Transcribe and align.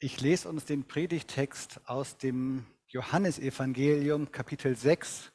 Ich 0.00 0.20
lese 0.20 0.48
uns 0.48 0.64
den 0.64 0.86
Predigtext 0.86 1.80
aus 1.86 2.16
dem 2.18 2.64
Johannesevangelium, 2.86 4.30
Kapitel 4.30 4.76
6, 4.76 5.32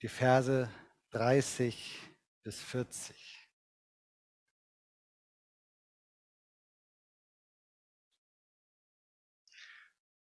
die 0.00 0.08
Verse 0.08 0.70
30 1.10 2.00
bis 2.42 2.58
40. 2.58 3.50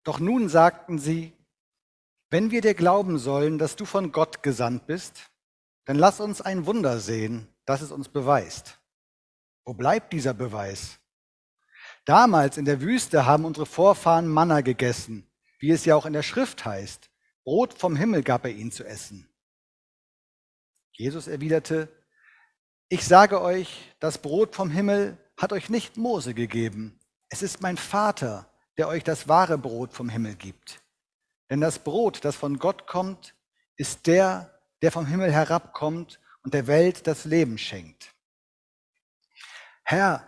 Doch 0.04 0.20
nun 0.20 0.50
sagten 0.50 0.98
sie, 0.98 1.32
wenn 2.28 2.50
wir 2.50 2.60
dir 2.60 2.74
glauben 2.74 3.18
sollen, 3.18 3.56
dass 3.56 3.76
du 3.76 3.86
von 3.86 4.12
Gott 4.12 4.42
gesandt 4.42 4.86
bist, 4.86 5.30
dann 5.86 5.96
lass 5.96 6.20
uns 6.20 6.42
ein 6.42 6.66
Wunder 6.66 7.00
sehen, 7.00 7.48
das 7.64 7.80
es 7.80 7.92
uns 7.92 8.10
beweist. 8.10 8.78
Wo 9.64 9.72
bleibt 9.72 10.12
dieser 10.12 10.34
Beweis? 10.34 11.00
Damals 12.08 12.56
in 12.56 12.64
der 12.64 12.80
Wüste 12.80 13.26
haben 13.26 13.44
unsere 13.44 13.66
Vorfahren 13.66 14.28
Manna 14.28 14.62
gegessen, 14.62 15.30
wie 15.58 15.72
es 15.72 15.84
ja 15.84 15.94
auch 15.94 16.06
in 16.06 16.14
der 16.14 16.22
Schrift 16.22 16.64
heißt. 16.64 17.10
Brot 17.44 17.74
vom 17.74 17.96
Himmel 17.96 18.22
gab 18.22 18.46
er 18.46 18.50
ihnen 18.50 18.72
zu 18.72 18.82
essen. 18.82 19.28
Jesus 20.92 21.26
erwiderte, 21.26 21.86
ich 22.88 23.04
sage 23.04 23.42
euch, 23.42 23.94
das 24.00 24.16
Brot 24.16 24.56
vom 24.56 24.70
Himmel 24.70 25.18
hat 25.36 25.52
euch 25.52 25.68
nicht 25.68 25.98
Mose 25.98 26.32
gegeben. 26.32 26.98
Es 27.28 27.42
ist 27.42 27.60
mein 27.60 27.76
Vater, 27.76 28.50
der 28.78 28.88
euch 28.88 29.04
das 29.04 29.28
wahre 29.28 29.58
Brot 29.58 29.92
vom 29.92 30.08
Himmel 30.08 30.34
gibt. 30.34 30.80
Denn 31.50 31.60
das 31.60 31.78
Brot, 31.78 32.24
das 32.24 32.36
von 32.36 32.58
Gott 32.58 32.86
kommt, 32.86 33.34
ist 33.76 34.06
der, 34.06 34.58
der 34.80 34.92
vom 34.92 35.04
Himmel 35.04 35.30
herabkommt 35.30 36.20
und 36.42 36.54
der 36.54 36.68
Welt 36.68 37.06
das 37.06 37.26
Leben 37.26 37.58
schenkt. 37.58 38.14
Herr, 39.84 40.26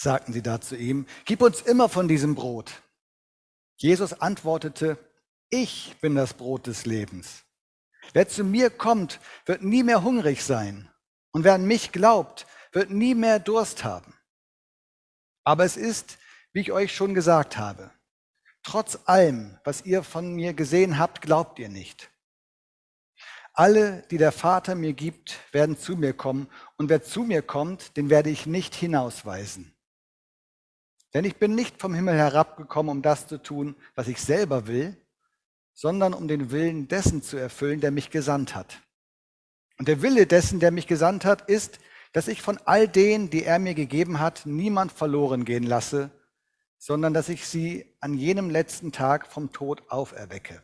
sagten 0.00 0.32
sie 0.32 0.42
da 0.42 0.60
zu 0.60 0.76
ihm, 0.76 1.06
gib 1.24 1.42
uns 1.42 1.60
immer 1.60 1.88
von 1.88 2.08
diesem 2.08 2.34
Brot. 2.34 2.82
Jesus 3.76 4.14
antwortete, 4.14 4.98
ich 5.50 5.96
bin 6.00 6.14
das 6.14 6.34
Brot 6.34 6.66
des 6.66 6.86
Lebens. 6.86 7.44
Wer 8.12 8.28
zu 8.28 8.44
mir 8.44 8.70
kommt, 8.70 9.20
wird 9.44 9.62
nie 9.62 9.82
mehr 9.82 10.02
hungrig 10.02 10.42
sein. 10.44 10.90
Und 11.32 11.44
wer 11.44 11.54
an 11.54 11.66
mich 11.66 11.92
glaubt, 11.92 12.46
wird 12.72 12.90
nie 12.90 13.14
mehr 13.14 13.38
Durst 13.38 13.84
haben. 13.84 14.14
Aber 15.44 15.64
es 15.64 15.76
ist, 15.76 16.18
wie 16.52 16.60
ich 16.60 16.72
euch 16.72 16.94
schon 16.94 17.14
gesagt 17.14 17.56
habe, 17.56 17.90
trotz 18.62 18.98
allem, 19.06 19.58
was 19.64 19.84
ihr 19.84 20.02
von 20.02 20.34
mir 20.34 20.54
gesehen 20.54 20.98
habt, 20.98 21.22
glaubt 21.22 21.58
ihr 21.58 21.68
nicht. 21.68 22.10
Alle, 23.52 24.02
die 24.10 24.18
der 24.18 24.32
Vater 24.32 24.74
mir 24.74 24.92
gibt, 24.92 25.40
werden 25.52 25.78
zu 25.78 25.96
mir 25.96 26.12
kommen, 26.12 26.48
und 26.76 26.88
wer 26.88 27.02
zu 27.02 27.24
mir 27.24 27.42
kommt, 27.42 27.96
den 27.96 28.10
werde 28.10 28.30
ich 28.30 28.46
nicht 28.46 28.74
hinausweisen. 28.74 29.74
Denn 31.14 31.24
ich 31.24 31.36
bin 31.36 31.54
nicht 31.54 31.80
vom 31.80 31.94
Himmel 31.94 32.16
herabgekommen, 32.16 32.90
um 32.90 33.02
das 33.02 33.26
zu 33.26 33.42
tun, 33.42 33.76
was 33.94 34.08
ich 34.08 34.20
selber 34.20 34.66
will, 34.66 34.96
sondern 35.74 36.12
um 36.12 36.28
den 36.28 36.50
Willen 36.50 36.88
dessen 36.88 37.22
zu 37.22 37.36
erfüllen, 37.36 37.80
der 37.80 37.90
mich 37.90 38.10
gesandt 38.10 38.54
hat. 38.54 38.82
Und 39.78 39.88
der 39.88 40.02
Wille 40.02 40.26
dessen, 40.26 40.60
der 40.60 40.70
mich 40.70 40.86
gesandt 40.86 41.24
hat, 41.24 41.48
ist, 41.48 41.78
dass 42.12 42.28
ich 42.28 42.42
von 42.42 42.58
all 42.64 42.88
denen, 42.88 43.30
die 43.30 43.44
er 43.44 43.58
mir 43.58 43.74
gegeben 43.74 44.18
hat, 44.18 44.44
niemand 44.44 44.92
verloren 44.92 45.44
gehen 45.44 45.62
lasse, 45.62 46.10
sondern 46.78 47.14
dass 47.14 47.28
ich 47.28 47.46
sie 47.46 47.96
an 48.00 48.14
jenem 48.14 48.50
letzten 48.50 48.92
Tag 48.92 49.26
vom 49.26 49.52
Tod 49.52 49.82
auferwecke. 49.88 50.62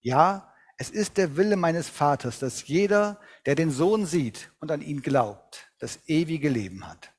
Ja, 0.00 0.52
es 0.76 0.90
ist 0.90 1.16
der 1.16 1.36
Wille 1.36 1.56
meines 1.56 1.88
Vaters, 1.88 2.38
dass 2.38 2.68
jeder, 2.68 3.20
der 3.46 3.56
den 3.56 3.70
Sohn 3.70 4.06
sieht 4.06 4.52
und 4.60 4.70
an 4.70 4.80
ihn 4.80 5.02
glaubt, 5.02 5.72
das 5.80 5.98
ewige 6.06 6.48
Leben 6.48 6.86
hat. 6.86 7.12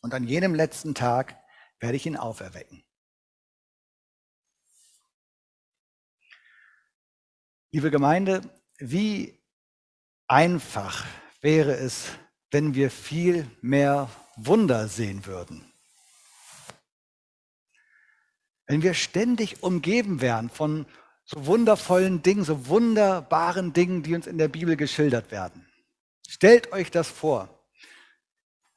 Und 0.00 0.14
an 0.14 0.24
jenem 0.24 0.54
letzten 0.54 0.94
Tag 0.94 1.36
werde 1.80 1.96
ich 1.96 2.06
ihn 2.06 2.16
auferwecken. 2.16 2.82
Liebe 7.70 7.90
Gemeinde, 7.90 8.40
wie 8.78 9.38
einfach 10.26 11.04
wäre 11.40 11.76
es, 11.76 12.06
wenn 12.50 12.74
wir 12.74 12.90
viel 12.90 13.50
mehr 13.60 14.10
Wunder 14.36 14.88
sehen 14.88 15.26
würden. 15.26 15.70
Wenn 18.66 18.82
wir 18.82 18.94
ständig 18.94 19.62
umgeben 19.62 20.20
wären 20.20 20.50
von 20.50 20.86
so 21.24 21.46
wundervollen 21.46 22.22
Dingen, 22.22 22.44
so 22.44 22.68
wunderbaren 22.68 23.72
Dingen, 23.72 24.02
die 24.02 24.14
uns 24.14 24.26
in 24.26 24.38
der 24.38 24.48
Bibel 24.48 24.76
geschildert 24.76 25.30
werden. 25.30 25.68
Stellt 26.26 26.72
euch 26.72 26.90
das 26.90 27.08
vor 27.08 27.55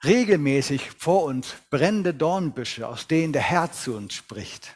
regelmäßig 0.03 0.91
vor 0.91 1.23
uns 1.23 1.55
brennende 1.69 2.13
Dornbüsche, 2.13 2.87
aus 2.87 3.07
denen 3.07 3.33
der 3.33 3.41
Herr 3.41 3.71
zu 3.71 3.95
uns 3.95 4.13
spricht. 4.13 4.75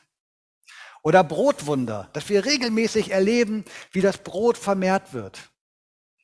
Oder 1.01 1.23
Brotwunder, 1.23 2.09
dass 2.13 2.29
wir 2.29 2.45
regelmäßig 2.45 3.11
erleben, 3.11 3.65
wie 3.91 4.01
das 4.01 4.17
Brot 4.17 4.57
vermehrt 4.57 5.13
wird. 5.13 5.49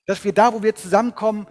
Dass 0.06 0.24
wir 0.24 0.34
da, 0.34 0.54
wo 0.54 0.64
wir 0.64 0.76
zusammenkommen, 0.76 1.48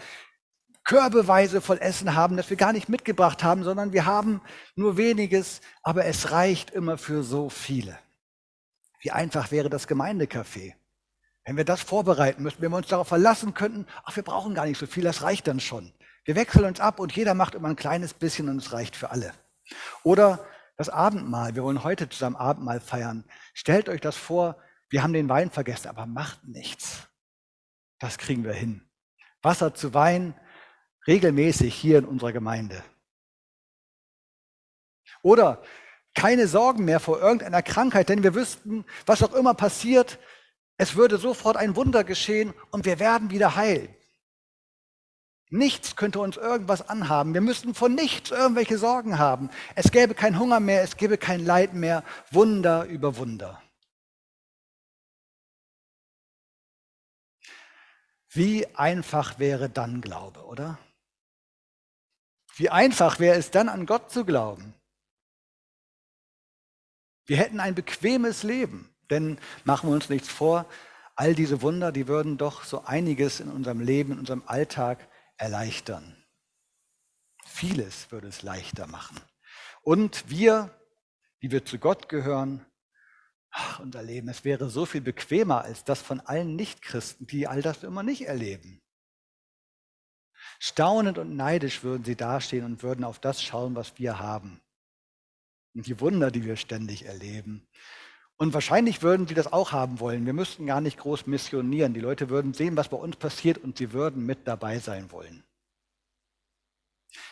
körbeweise 0.85 1.61
voll 1.61 1.79
Essen 1.79 2.15
haben, 2.15 2.39
das 2.39 2.49
wir 2.49 2.57
gar 2.57 2.73
nicht 2.73 2.89
mitgebracht 2.89 3.45
haben, 3.45 3.63
sondern 3.63 3.93
wir 3.93 4.07
haben 4.07 4.41
nur 4.75 4.97
weniges, 4.97 5.61
aber 5.83 6.07
es 6.07 6.31
reicht 6.31 6.71
immer 6.71 6.97
für 6.97 7.23
so 7.23 7.51
viele. 7.51 7.99
Wie 9.01 9.11
einfach 9.11 9.51
wäre 9.51 9.69
das 9.69 9.87
Gemeindecafé. 9.87 10.73
Wenn 11.45 11.57
wir 11.59 11.65
das 11.65 11.83
vorbereiten 11.83 12.43
müssten, 12.43 12.63
wenn 12.63 12.73
wir 12.73 12.79
uns 12.79 12.89
darauf 12.89 13.09
verlassen 13.09 13.53
könnten, 13.53 13.87
ach, 14.05 14.17
wir 14.17 14.23
brauchen 14.23 14.55
gar 14.55 14.65
nicht 14.65 14.79
so 14.79 14.87
viel, 14.87 15.05
das 15.05 15.23
reicht 15.23 15.47
dann 15.47 15.61
schon. 15.61 15.93
Wir 16.28 16.37
wechseln 16.37 16.66
uns 16.66 16.78
ab 16.78 17.00
und 17.00 17.16
jeder 17.16 17.33
macht 17.33 17.55
immer 17.55 17.69
ein 17.69 17.77
kleines 17.77 18.12
bisschen 18.12 18.50
und 18.50 18.59
es 18.59 18.75
reicht 18.75 18.97
für 18.97 19.12
alle. 19.12 19.33
Oder 20.03 20.47
das 20.77 20.91
Abendmahl. 20.91 21.55
Wir 21.55 21.62
wollen 21.62 21.83
heute 21.84 22.06
zusammen 22.11 22.37
Abendmahl 22.37 22.81
feiern. 22.81 23.25
Stellt 23.55 23.89
euch 23.89 24.03
das 24.03 24.15
vor, 24.15 24.59
wir 24.91 25.03
haben 25.03 25.15
den 25.15 25.31
Wein 25.31 25.50
vergessen, 25.50 25.88
aber 25.88 26.05
macht 26.05 26.47
nichts. 26.47 27.09
Das 27.99 28.19
kriegen 28.19 28.44
wir 28.44 28.53
hin. 28.53 28.87
Wasser 29.41 29.72
zu 29.72 29.94
Wein 29.94 30.38
regelmäßig 31.06 31.75
hier 31.75 31.97
in 31.97 32.05
unserer 32.05 32.33
Gemeinde. 32.33 32.84
Oder 35.22 35.62
keine 36.15 36.47
Sorgen 36.47 36.84
mehr 36.84 37.00
vor 37.00 37.22
irgendeiner 37.22 37.62
Krankheit, 37.62 38.11
denn 38.11 38.22
wir 38.22 38.34
wüssten, 38.34 38.84
was 39.06 39.22
auch 39.22 39.33
immer 39.33 39.55
passiert, 39.55 40.19
es 40.77 40.94
würde 40.94 41.17
sofort 41.17 41.56
ein 41.56 41.75
Wunder 41.75 42.05
geschehen 42.05 42.53
und 42.71 42.84
wir 42.84 42.99
werden 42.99 43.31
wieder 43.31 43.56
heil. 43.56 43.98
Nichts 45.51 45.97
könnte 45.97 46.21
uns 46.21 46.37
irgendwas 46.37 46.89
anhaben. 46.89 47.33
Wir 47.33 47.41
müssten 47.41 47.75
von 47.75 47.95
nichts 47.95 48.31
irgendwelche 48.31 48.79
Sorgen 48.79 49.19
haben. 49.19 49.49
Es 49.75 49.91
gäbe 49.91 50.15
kein 50.15 50.39
Hunger 50.39 50.61
mehr, 50.61 50.83
es 50.83 50.97
gäbe 50.97 51.17
kein 51.17 51.45
Leid 51.45 51.73
mehr. 51.75 52.05
Wunder 52.31 52.85
über 52.85 53.17
Wunder. 53.17 53.63
Wie 58.31 58.67
einfach 58.77 59.39
wäre 59.39 59.71
dann 59.71 60.03
Glaube, 60.03 60.45
oder? 60.45 60.79
Wie 62.57 62.69
einfach 62.69 63.19
wäre 63.19 63.39
es 63.39 63.51
dann 63.51 63.69
an 63.69 63.87
Gott 63.87 64.11
zu 64.11 64.25
glauben? 64.25 64.75
Wir 67.25 67.39
hätten 67.39 67.61
ein 67.61 67.75
bequemes 67.75 68.43
Leben, 68.43 68.95
denn 69.11 69.39
machen 69.65 69.89
wir 69.89 69.95
uns 69.95 70.09
nichts 70.09 70.29
vor, 70.29 70.67
all 71.15 71.35
diese 71.35 71.63
Wunder, 71.63 71.91
die 71.91 72.07
würden 72.07 72.37
doch 72.37 72.65
so 72.65 72.85
einiges 72.85 73.41
in 73.41 73.51
unserem 73.51 73.81
Leben, 73.81 74.13
in 74.13 74.19
unserem 74.19 74.43
Alltag 74.47 75.09
erleichtern. 75.38 76.16
Vieles 77.47 78.10
würde 78.12 78.28
es 78.28 78.43
leichter 78.43 78.87
machen. 78.87 79.19
Und 79.82 80.28
wir, 80.28 80.78
die 81.41 81.50
wir 81.50 81.65
zu 81.65 81.78
Gott 81.78 82.09
gehören, 82.09 82.66
ach, 83.50 83.81
unser 83.81 84.03
Leben, 84.03 84.28
es 84.28 84.44
wäre 84.44 84.69
so 84.69 84.84
viel 84.84 85.00
bequemer 85.00 85.62
als 85.62 85.84
das 85.84 86.03
von 86.03 86.21
allen 86.21 86.56
Nichtchristen, 86.56 87.26
die 87.26 87.47
all 87.47 87.62
das 87.62 87.82
immer 87.82 88.03
nicht 88.03 88.26
erleben. 88.26 88.82
Staunend 90.58 91.19
und 91.19 91.37
neidisch 91.37 91.82
würden 91.82 92.05
sie 92.05 92.17
dastehen 92.17 92.64
und 92.64 92.82
würden 92.82 93.05
auf 93.05 93.19
das 93.19 93.43
schauen, 93.43 93.75
was 93.75 93.99
wir 93.99 94.19
haben. 94.19 94.61
Und 95.75 95.87
die 95.87 96.00
Wunder, 96.00 96.31
die 96.31 96.44
wir 96.44 96.56
ständig 96.56 97.05
erleben. 97.05 97.69
Und 98.38 98.55
wahrscheinlich 98.55 99.02
würden 99.02 99.26
sie 99.26 99.35
das 99.35 99.52
auch 99.52 99.73
haben 99.73 99.99
wollen. 99.99 100.25
Wir 100.25 100.32
müssten 100.32 100.67
gar 100.67 100.81
nicht 100.81 100.96
groß 100.99 101.26
missionieren. 101.26 101.93
Die 101.93 102.00
Leute 102.00 102.31
würden 102.31 102.55
sehen, 102.55 102.76
was 102.76 102.88
bei 102.88 102.96
uns 102.96 103.17
passiert 103.17 103.58
und 103.58 103.76
sie 103.76 103.93
würden 103.93 104.25
mit 104.25 104.46
dabei 104.46 104.79
sein 104.79 105.11
wollen. 105.11 105.43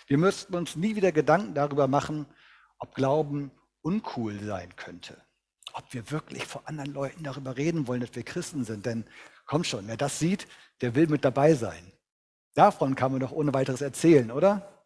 Wir 0.08 0.19
müssten 0.19 0.55
uns 0.56 0.75
nie 0.75 0.97
wieder 0.97 1.12
Gedanken 1.12 1.55
darüber 1.55 1.87
machen, 1.87 2.26
ob 2.79 2.94
Glauben 2.97 3.53
uncool 3.82 4.41
sein 4.41 4.75
könnte. 4.75 5.17
Ob 5.75 5.94
wir 5.94 6.11
wirklich 6.11 6.44
vor 6.44 6.62
anderen 6.67 6.93
Leuten 6.93 7.23
darüber 7.23 7.56
reden 7.56 7.87
wollen, 7.87 8.00
dass 8.00 8.14
wir 8.17 8.25
Christen 8.25 8.64
sind. 8.64 8.85
Denn 8.85 9.05
komm 9.47 9.62
schon, 9.62 9.87
wer 9.87 9.97
das 9.97 10.19
sieht, 10.19 10.49
der 10.81 10.97
will 10.97 11.06
mit 11.06 11.25
dabei 11.25 11.55
sein. 11.55 11.93
Davon 12.55 12.97
kann 12.97 13.12
man 13.12 13.20
doch 13.20 13.32
ohne 13.32 13.55
weiteres 13.55 13.81
erzählen, 13.81 14.32
oder? 14.32 14.85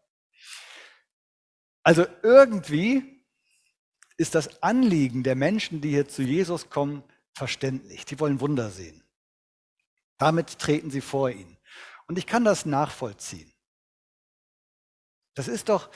Also 1.82 2.04
irgendwie 2.22 3.19
ist 4.20 4.34
das 4.34 4.62
Anliegen 4.62 5.22
der 5.22 5.34
Menschen, 5.34 5.80
die 5.80 5.88
hier 5.88 6.06
zu 6.06 6.20
Jesus 6.20 6.68
kommen, 6.68 7.02
verständlich. 7.32 8.04
Die 8.04 8.20
wollen 8.20 8.40
Wunder 8.40 8.68
sehen. 8.68 9.02
Damit 10.18 10.58
treten 10.58 10.90
sie 10.90 11.00
vor 11.00 11.30
ihn. 11.30 11.56
Und 12.06 12.18
ich 12.18 12.26
kann 12.26 12.44
das 12.44 12.66
nachvollziehen. 12.66 13.50
Das 15.32 15.48
ist 15.48 15.70
doch, 15.70 15.88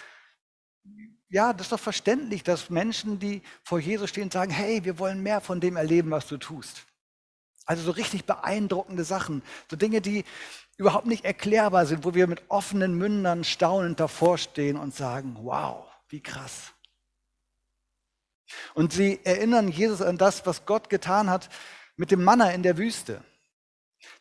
ja, 1.28 1.52
das 1.52 1.66
ist 1.66 1.72
doch 1.72 1.80
verständlich, 1.80 2.42
dass 2.42 2.70
Menschen, 2.70 3.18
die 3.18 3.42
vor 3.62 3.78
Jesus 3.78 4.08
stehen, 4.08 4.30
sagen, 4.30 4.50
hey, 4.50 4.82
wir 4.84 4.98
wollen 4.98 5.22
mehr 5.22 5.42
von 5.42 5.60
dem 5.60 5.76
erleben, 5.76 6.10
was 6.10 6.26
du 6.26 6.38
tust. 6.38 6.86
Also 7.66 7.82
so 7.82 7.90
richtig 7.90 8.24
beeindruckende 8.24 9.04
Sachen, 9.04 9.42
so 9.70 9.76
Dinge, 9.76 10.00
die 10.00 10.24
überhaupt 10.78 11.06
nicht 11.06 11.26
erklärbar 11.26 11.84
sind, 11.84 12.06
wo 12.06 12.14
wir 12.14 12.26
mit 12.26 12.42
offenen 12.48 12.96
Mündern 12.96 13.44
staunend 13.44 14.00
davor 14.00 14.38
stehen 14.38 14.78
und 14.78 14.94
sagen, 14.94 15.36
wow, 15.40 15.84
wie 16.08 16.22
krass. 16.22 16.73
Und 18.74 18.92
sie 18.92 19.20
erinnern 19.24 19.68
Jesus 19.68 20.02
an 20.02 20.18
das, 20.18 20.46
was 20.46 20.66
Gott 20.66 20.88
getan 20.90 21.30
hat 21.30 21.48
mit 21.96 22.10
dem 22.10 22.22
Manna 22.22 22.50
in 22.50 22.62
der 22.62 22.76
Wüste, 22.76 23.22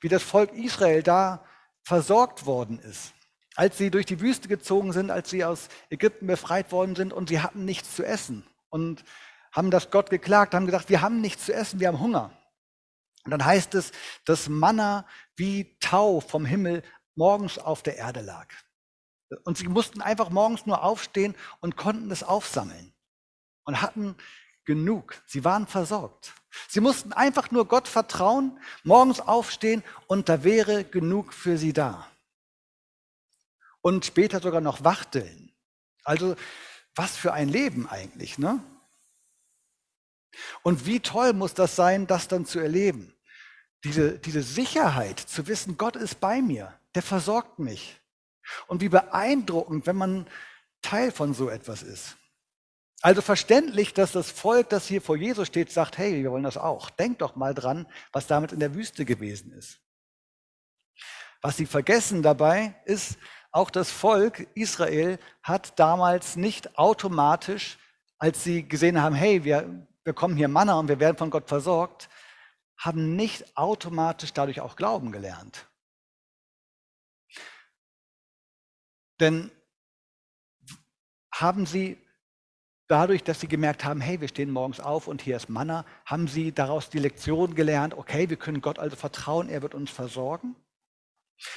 wie 0.01 0.09
das 0.09 0.23
Volk 0.23 0.53
Israel 0.53 1.03
da 1.03 1.43
versorgt 1.83 2.45
worden 2.45 2.79
ist, 2.79 3.13
als 3.55 3.77
sie 3.77 3.91
durch 3.91 4.05
die 4.05 4.21
Wüste 4.21 4.47
gezogen 4.47 4.93
sind, 4.93 5.11
als 5.11 5.29
sie 5.29 5.43
aus 5.43 5.69
Ägypten 5.89 6.27
befreit 6.27 6.71
worden 6.71 6.95
sind 6.95 7.13
und 7.13 7.29
sie 7.29 7.41
hatten 7.41 7.65
nichts 7.65 7.95
zu 7.95 8.03
essen 8.03 8.45
und 8.69 9.03
haben 9.51 9.69
das 9.69 9.91
Gott 9.91 10.09
geklagt, 10.09 10.53
haben 10.53 10.65
gesagt, 10.65 10.89
wir 10.89 11.01
haben 11.01 11.21
nichts 11.21 11.45
zu 11.45 11.53
essen, 11.53 11.79
wir 11.79 11.87
haben 11.87 11.99
Hunger. 11.99 12.31
Und 13.25 13.31
dann 13.31 13.45
heißt 13.45 13.75
es, 13.75 13.91
dass 14.25 14.49
Manna 14.49 15.05
wie 15.35 15.77
Tau 15.79 16.19
vom 16.19 16.45
Himmel 16.45 16.83
morgens 17.15 17.57
auf 17.57 17.83
der 17.83 17.97
Erde 17.97 18.21
lag. 18.21 18.47
Und 19.43 19.57
sie 19.57 19.67
mussten 19.67 20.01
einfach 20.01 20.29
morgens 20.29 20.65
nur 20.65 20.83
aufstehen 20.83 21.35
und 21.59 21.77
konnten 21.77 22.11
es 22.11 22.23
aufsammeln 22.23 22.92
und 23.63 23.81
hatten 23.81 24.15
genug. 24.65 25.21
Sie 25.25 25.43
waren 25.43 25.67
versorgt. 25.67 26.33
Sie 26.67 26.79
mussten 26.79 27.13
einfach 27.13 27.51
nur 27.51 27.67
Gott 27.67 27.87
vertrauen, 27.87 28.59
morgens 28.83 29.19
aufstehen 29.19 29.83
und 30.07 30.29
da 30.29 30.43
wäre 30.43 30.83
genug 30.83 31.33
für 31.33 31.57
sie 31.57 31.73
da. 31.73 32.07
Und 33.81 34.05
später 34.05 34.39
sogar 34.39 34.61
noch 34.61 34.83
wachteln. 34.83 35.51
Also 36.03 36.35
was 36.95 37.17
für 37.17 37.33
ein 37.33 37.49
Leben 37.49 37.87
eigentlich, 37.87 38.37
ne? 38.37 38.63
Und 40.63 40.85
wie 40.85 40.99
toll 40.99 41.33
muss 41.33 41.53
das 41.53 41.75
sein, 41.75 42.07
das 42.07 42.27
dann 42.27 42.45
zu 42.45 42.59
erleben? 42.59 43.13
Diese, 43.83 44.17
diese 44.17 44.41
Sicherheit 44.41 45.19
zu 45.19 45.47
wissen, 45.47 45.77
Gott 45.77 45.95
ist 45.95 46.19
bei 46.19 46.41
mir, 46.41 46.73
der 46.95 47.01
versorgt 47.01 47.59
mich. 47.59 47.99
Und 48.67 48.81
wie 48.81 48.89
beeindruckend, 48.89 49.85
wenn 49.85 49.95
man 49.95 50.27
Teil 50.81 51.11
von 51.11 51.33
so 51.33 51.49
etwas 51.49 51.83
ist. 51.83 52.15
Also 53.03 53.21
verständlich, 53.21 53.93
dass 53.93 54.13
das 54.13 54.31
Volk, 54.31 54.69
das 54.69 54.87
hier 54.87 55.01
vor 55.01 55.17
Jesus 55.17 55.49
steht, 55.49 55.69
sagt, 55.69 55.97
hey, 55.97 56.23
wir 56.23 56.31
wollen 56.31 56.45
das 56.45 56.55
auch. 56.55 56.89
Denkt 56.89 57.21
doch 57.21 57.35
mal 57.35 57.53
dran, 57.53 57.85
was 58.13 58.27
damit 58.27 58.53
in 58.53 58.61
der 58.61 58.75
Wüste 58.75 59.03
gewesen 59.03 59.51
ist. 59.51 59.81
Was 61.41 61.57
sie 61.57 61.65
vergessen 61.65 62.23
dabei 62.23 62.81
ist, 62.85 63.17
auch 63.51 63.69
das 63.69 63.91
Volk 63.91 64.47
Israel 64.55 65.19
hat 65.43 65.77
damals 65.77 66.37
nicht 66.37 66.79
automatisch, 66.79 67.77
als 68.19 68.41
sie 68.45 68.65
gesehen 68.65 69.01
haben, 69.01 69.15
hey, 69.15 69.43
wir 69.43 69.85
bekommen 70.05 70.37
hier 70.37 70.47
Manna 70.47 70.79
und 70.79 70.87
wir 70.87 71.01
werden 71.01 71.17
von 71.17 71.29
Gott 71.29 71.49
versorgt, 71.49 72.09
haben 72.77 73.17
nicht 73.17 73.57
automatisch 73.57 74.31
dadurch 74.31 74.61
auch 74.61 74.77
Glauben 74.77 75.11
gelernt. 75.11 75.67
Denn 79.19 79.51
haben 81.33 81.65
sie 81.65 82.02
dadurch, 82.87 83.23
dass 83.23 83.39
sie 83.39 83.47
gemerkt 83.47 83.85
haben, 83.85 84.01
hey, 84.01 84.19
wir 84.21 84.27
stehen 84.27 84.51
morgens 84.51 84.79
auf 84.79 85.07
und 85.07 85.21
hier 85.21 85.35
ist 85.37 85.49
Manna, 85.49 85.85
haben 86.05 86.27
sie 86.27 86.51
daraus 86.51 86.89
die 86.89 86.99
Lektion 86.99 87.55
gelernt, 87.55 87.93
okay, 87.95 88.29
wir 88.29 88.37
können 88.37 88.61
Gott 88.61 88.79
also 88.79 88.95
vertrauen, 88.95 89.49
er 89.49 89.61
wird 89.61 89.73
uns 89.73 89.89
versorgen? 89.89 90.55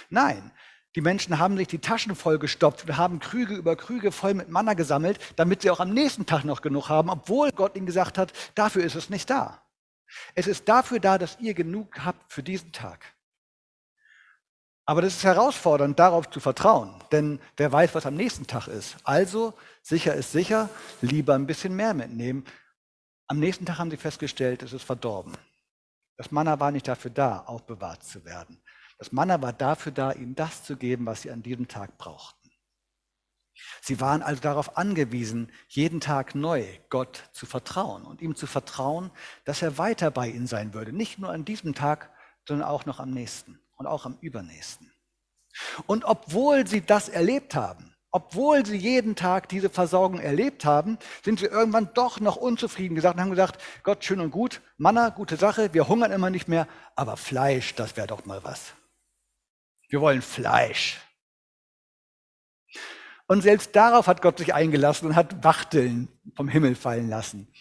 Nein, 0.09 0.51
die 0.95 1.03
Menschen 1.03 1.39
haben 1.39 1.57
sich 1.57 1.69
die 1.69 1.79
Taschen 1.79 2.15
vollgestopft 2.15 2.89
und 2.89 2.97
haben 2.97 3.19
Krüge 3.19 3.55
über 3.55 3.77
Krüge 3.77 4.13
voll 4.13 4.35
mit 4.35 4.49
Manna 4.49 4.75
gesammelt, 4.75 5.19
damit 5.37 5.63
sie 5.63 5.71
auch 5.71 5.81
am 5.81 5.93
nächsten 5.93 6.25
Tag 6.25 6.45
noch 6.45 6.63
genug 6.63 6.89
haben, 6.89 7.11
obwohl 7.11 7.51
Gott 7.53 7.77
ihnen 7.77 7.87
gesagt 7.87 8.17
hat, 8.17 8.33
dafür 8.55 8.83
ist 8.83 8.95
es 8.95 9.11
nicht 9.11 9.29
da. 9.29 9.63
Es 10.35 10.47
ist 10.47 10.69
dafür 10.69 11.01
da, 11.01 11.19
dass 11.19 11.39
ihr 11.41 11.55
genug 11.55 12.05
habt 12.05 12.33
für 12.33 12.43
diesen 12.43 12.73
Tag. 12.73 13.16
Aber 14.89 15.03
das 15.03 15.17
ist 15.17 15.25
herausfordernd, 15.25 15.99
darauf 15.99 16.31
zu 16.31 16.39
vertrauen, 16.39 16.95
denn 17.11 17.41
wer 17.57 17.73
weiß, 17.73 17.97
was 17.97 18.07
am 18.07 18.15
nächsten 18.15 18.47
Tag 18.47 18.69
ist. 18.69 18.97
Also, 19.03 19.53
sicher 19.83 20.15
ist 20.15 20.31
sicher, 20.31 20.71
lieber 21.01 21.35
ein 21.35 21.49
bisschen 21.49 21.75
mehr 21.75 21.93
mitnehmen. 21.93 22.45
Am 23.27 23.41
nächsten 23.41 23.67
Tag 23.67 23.79
haben 23.79 23.91
sie 23.91 23.97
festgestellt, 23.97 24.63
es 24.63 24.73
ist 24.73 24.85
verdorben. 24.85 25.37
Das 26.17 26.31
Manna 26.31 26.61
war 26.61 26.71
nicht 26.71 26.87
dafür 26.87 27.11
da, 27.11 27.41
aufbewahrt 27.41 28.05
zu 28.05 28.25
werden. 28.25 28.63
Das 28.99 29.11
Manna 29.11 29.43
war 29.43 29.53
dafür 29.53 29.91
da, 29.91 30.13
ihnen 30.13 30.37
das 30.37 30.63
zu 30.63 30.77
geben, 30.77 31.05
was 31.05 31.23
sie 31.23 31.33
an 31.33 31.43
diesem 31.43 31.67
Tag 31.67 31.99
brauchten. 31.99 32.49
Sie 33.83 34.01
waren 34.01 34.23
also 34.23 34.41
darauf 34.41 34.77
angewiesen, 34.77 35.51
jeden 35.67 36.01
Tag 36.01 36.37
neu 36.37 36.65
Gott 36.91 37.25
zu 37.33 37.45
vertrauen 37.47 38.05
und 38.05 38.23
ihm 38.23 38.37
zu 38.37 38.47
vertrauen, 38.47 39.11
dass 39.45 39.63
er 39.63 39.79
weiter 39.79 40.13
bei 40.13 40.29
ihnen 40.29 40.47
sein 40.47 40.75
würde. 40.75 40.93
Nicht 40.93 41.19
nur 41.19 41.31
an 41.31 41.45
diesem 41.45 41.75
Tag, 41.75 42.11
sondern 42.47 42.69
auch 42.69 42.87
noch 42.87 43.01
am 43.01 43.11
nächsten 43.11 43.59
und 43.77 43.87
auch 43.87 44.07
am 44.07 44.19
übernächsten. 44.21 44.93
Und 45.87 46.05
obwohl 46.05 46.67
sie 46.67 46.81
das 46.81 47.09
erlebt 47.09 47.55
haben, 47.55 47.95
obwohl 48.11 48.65
sie 48.65 48.77
jeden 48.77 49.15
Tag 49.15 49.49
diese 49.49 49.69
Versorgung 49.69 50.21
erlebt 50.21 50.65
haben, 50.65 50.99
sind 51.23 51.39
sie 51.39 51.47
irgendwann 51.47 51.93
doch 51.93 52.19
noch 52.21 52.37
unzufrieden 52.37 52.95
gesagt 52.95 53.17
und 53.17 53.23
haben 53.23 53.31
gesagt, 53.31 53.63
Gott, 53.83 54.05
schön 54.05 54.21
und 54.21 54.31
gut, 54.31 54.63
Manna, 54.79 55.11
gute 55.11 55.37
Sache, 55.37 55.75
wir 55.75 55.89
hungern 55.89 56.13
immer 56.13 56.31
nicht 56.31 56.49
mehr, 56.49 56.67
aber 56.95 57.17
Fleisch, 57.17 57.75
das 57.75 57.97
wäre 57.97 58.07
doch 58.07 58.25
mal 58.25 58.43
was. 58.43 58.73
Wir 59.89 60.01
wollen 60.01 60.23
Fleisch. 60.23 60.99
Und 63.27 63.43
selbst 63.43 63.75
darauf 63.75 64.07
hat 64.07 64.23
Gott 64.23 64.39
sich 64.39 64.55
eingelassen 64.55 65.09
und 65.09 65.17
hat 65.17 65.45
Wachteln 65.45 66.09
vom 66.35 66.49
Himmel 66.49 66.75
fallen 66.75 67.09
lassen. 67.09 67.53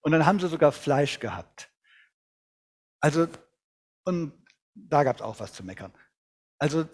Und 0.00 0.12
dann 0.12 0.26
haben 0.26 0.40
sie 0.40 0.48
sogar 0.48 0.72
Fleisch 0.72 1.20
gehabt. 1.20 1.70
Also, 3.00 3.28
und 4.04 4.32
da 4.76 5.02
gab 5.02 5.16
es 5.16 5.22
auch 5.22 5.40
was 5.40 5.52
zu 5.52 5.64
meckern. 5.64 5.92
Also, 6.58 6.88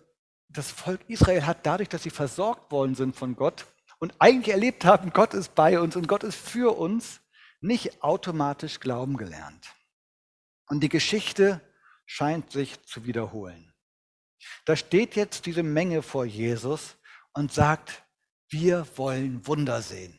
das 0.49 0.71
Volk 0.71 1.01
Israel 1.09 1.47
hat 1.47 1.65
dadurch, 1.67 1.89
dass 1.89 2.03
sie 2.03 2.11
versorgt 2.11 2.71
worden 2.71 2.95
sind 2.95 3.17
von 3.17 3.37
Gott 3.37 3.67
und 3.99 4.15
eigentlich 4.19 4.53
erlebt 4.53 4.85
haben, 4.85 5.13
Gott 5.13 5.35
ist 5.35 5.55
bei 5.55 5.81
uns 5.81 5.97
und 5.97 6.09
Gott 6.09 6.25
ist 6.25 6.37
für 6.37 6.77
uns, 6.77 7.21
nicht 7.61 8.03
automatisch 8.03 8.81
Glauben 8.81 9.17
gelernt. 9.17 9.73
Und 10.67 10.81
die 10.81 10.89
Geschichte 10.89 11.61
scheint 12.07 12.51
sich 12.51 12.85
zu 12.85 13.07
wiederholen. 13.07 13.73
Da 14.65 14.75
steht 14.77 15.15
jetzt 15.15 15.47
diese 15.47 15.63
Menge 15.63 16.03
vor 16.03 16.25
Jesus 16.25 16.97
und 17.33 17.53
sagt, 17.53 18.03
wir 18.49 18.87
wollen 18.97 19.47
Wunder 19.47 19.81
sehen. 19.81 20.19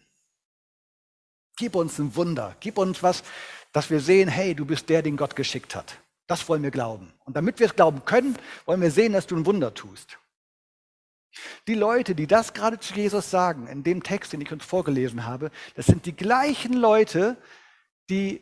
Gib 1.57 1.75
uns 1.75 1.99
ein 1.99 2.15
Wunder, 2.15 2.55
gib 2.59 2.77
uns 2.77 3.03
was, 3.03 3.23
dass 3.73 3.89
wir 3.89 3.99
sehen, 3.99 4.29
hey, 4.29 4.55
du 4.55 4.65
bist 4.65 4.89
der, 4.89 5.01
den 5.01 5.17
Gott 5.17 5.35
geschickt 5.35 5.75
hat. 5.75 5.99
Das 6.27 6.47
wollen 6.47 6.63
wir 6.63 6.71
glauben. 6.71 7.13
Und 7.25 7.35
damit 7.35 7.59
wir 7.59 7.67
es 7.67 7.75
glauben 7.75 8.05
können, 8.05 8.37
wollen 8.65 8.81
wir 8.81 8.91
sehen, 8.91 9.13
dass 9.13 9.27
du 9.27 9.35
ein 9.35 9.45
Wunder 9.45 9.73
tust. 9.73 10.17
Die 11.67 11.75
Leute, 11.75 12.15
die 12.15 12.27
das 12.27 12.53
gerade 12.53 12.79
zu 12.79 12.93
Jesus 12.93 13.29
sagen, 13.29 13.67
in 13.67 13.83
dem 13.83 14.03
Text, 14.03 14.33
den 14.33 14.41
ich 14.41 14.51
uns 14.51 14.63
vorgelesen 14.63 15.25
habe, 15.25 15.51
das 15.75 15.87
sind 15.87 16.05
die 16.05 16.15
gleichen 16.15 16.73
Leute, 16.73 17.37
die 18.09 18.41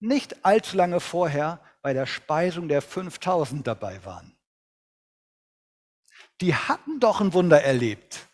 nicht 0.00 0.44
allzu 0.44 0.76
lange 0.76 1.00
vorher 1.00 1.60
bei 1.82 1.94
der 1.94 2.06
Speisung 2.06 2.68
der 2.68 2.82
5000 2.82 3.66
dabei 3.66 4.04
waren 4.04 4.36
die 6.40 6.54
hatten 6.54 7.00
doch 7.00 7.20
ein 7.20 7.32
Wunder 7.32 7.62
erlebt. 7.62 8.26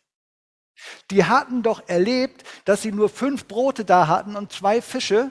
Die 1.10 1.24
hatten 1.24 1.62
doch 1.62 1.88
erlebt, 1.88 2.44
dass 2.64 2.82
sie 2.82 2.92
nur 2.92 3.08
fünf 3.08 3.46
Brote 3.46 3.84
da 3.84 4.08
hatten 4.08 4.34
und 4.34 4.52
zwei 4.52 4.82
Fische. 4.82 5.30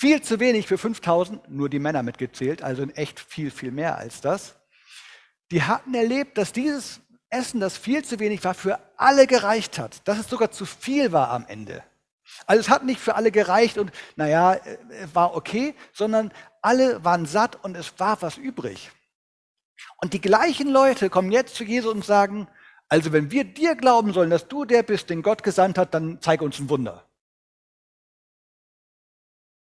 Viel 0.00 0.22
zu 0.22 0.38
wenig 0.38 0.68
für 0.68 0.78
5000, 0.78 1.50
nur 1.50 1.68
die 1.68 1.80
Männer 1.80 2.04
mitgezählt, 2.04 2.62
also 2.62 2.84
in 2.84 2.94
echt 2.94 3.18
viel, 3.18 3.50
viel 3.50 3.72
mehr 3.72 3.98
als 3.98 4.20
das. 4.20 4.54
Die 5.50 5.64
hatten 5.64 5.92
erlebt, 5.92 6.38
dass 6.38 6.52
dieses 6.52 7.00
Essen, 7.30 7.58
das 7.58 7.76
viel 7.76 8.04
zu 8.04 8.20
wenig 8.20 8.44
war, 8.44 8.54
für 8.54 8.78
alle 8.96 9.26
gereicht 9.26 9.76
hat. 9.76 10.06
Dass 10.06 10.20
es 10.20 10.28
sogar 10.28 10.52
zu 10.52 10.66
viel 10.66 11.10
war 11.10 11.30
am 11.30 11.46
Ende. 11.48 11.82
Also 12.46 12.60
es 12.60 12.68
hat 12.68 12.84
nicht 12.84 13.00
für 13.00 13.16
alle 13.16 13.32
gereicht 13.32 13.76
und 13.76 13.90
naja, 14.14 14.54
äh, 14.54 14.78
war 15.14 15.34
okay, 15.34 15.74
sondern 15.92 16.32
alle 16.62 17.02
waren 17.04 17.26
satt 17.26 17.64
und 17.64 17.76
es 17.76 17.98
war 17.98 18.22
was 18.22 18.36
übrig. 18.36 18.92
Und 20.00 20.12
die 20.12 20.20
gleichen 20.20 20.68
Leute 20.68 21.10
kommen 21.10 21.32
jetzt 21.32 21.56
zu 21.56 21.64
Jesus 21.64 21.92
und 21.92 22.04
sagen, 22.04 22.46
also 22.88 23.12
wenn 23.12 23.32
wir 23.32 23.42
dir 23.42 23.74
glauben 23.74 24.12
sollen, 24.12 24.30
dass 24.30 24.46
du 24.46 24.64
der 24.64 24.84
bist, 24.84 25.10
den 25.10 25.22
Gott 25.22 25.42
gesandt 25.42 25.76
hat, 25.76 25.92
dann 25.92 26.20
zeig 26.20 26.40
uns 26.40 26.60
ein 26.60 26.70
Wunder. 26.70 27.07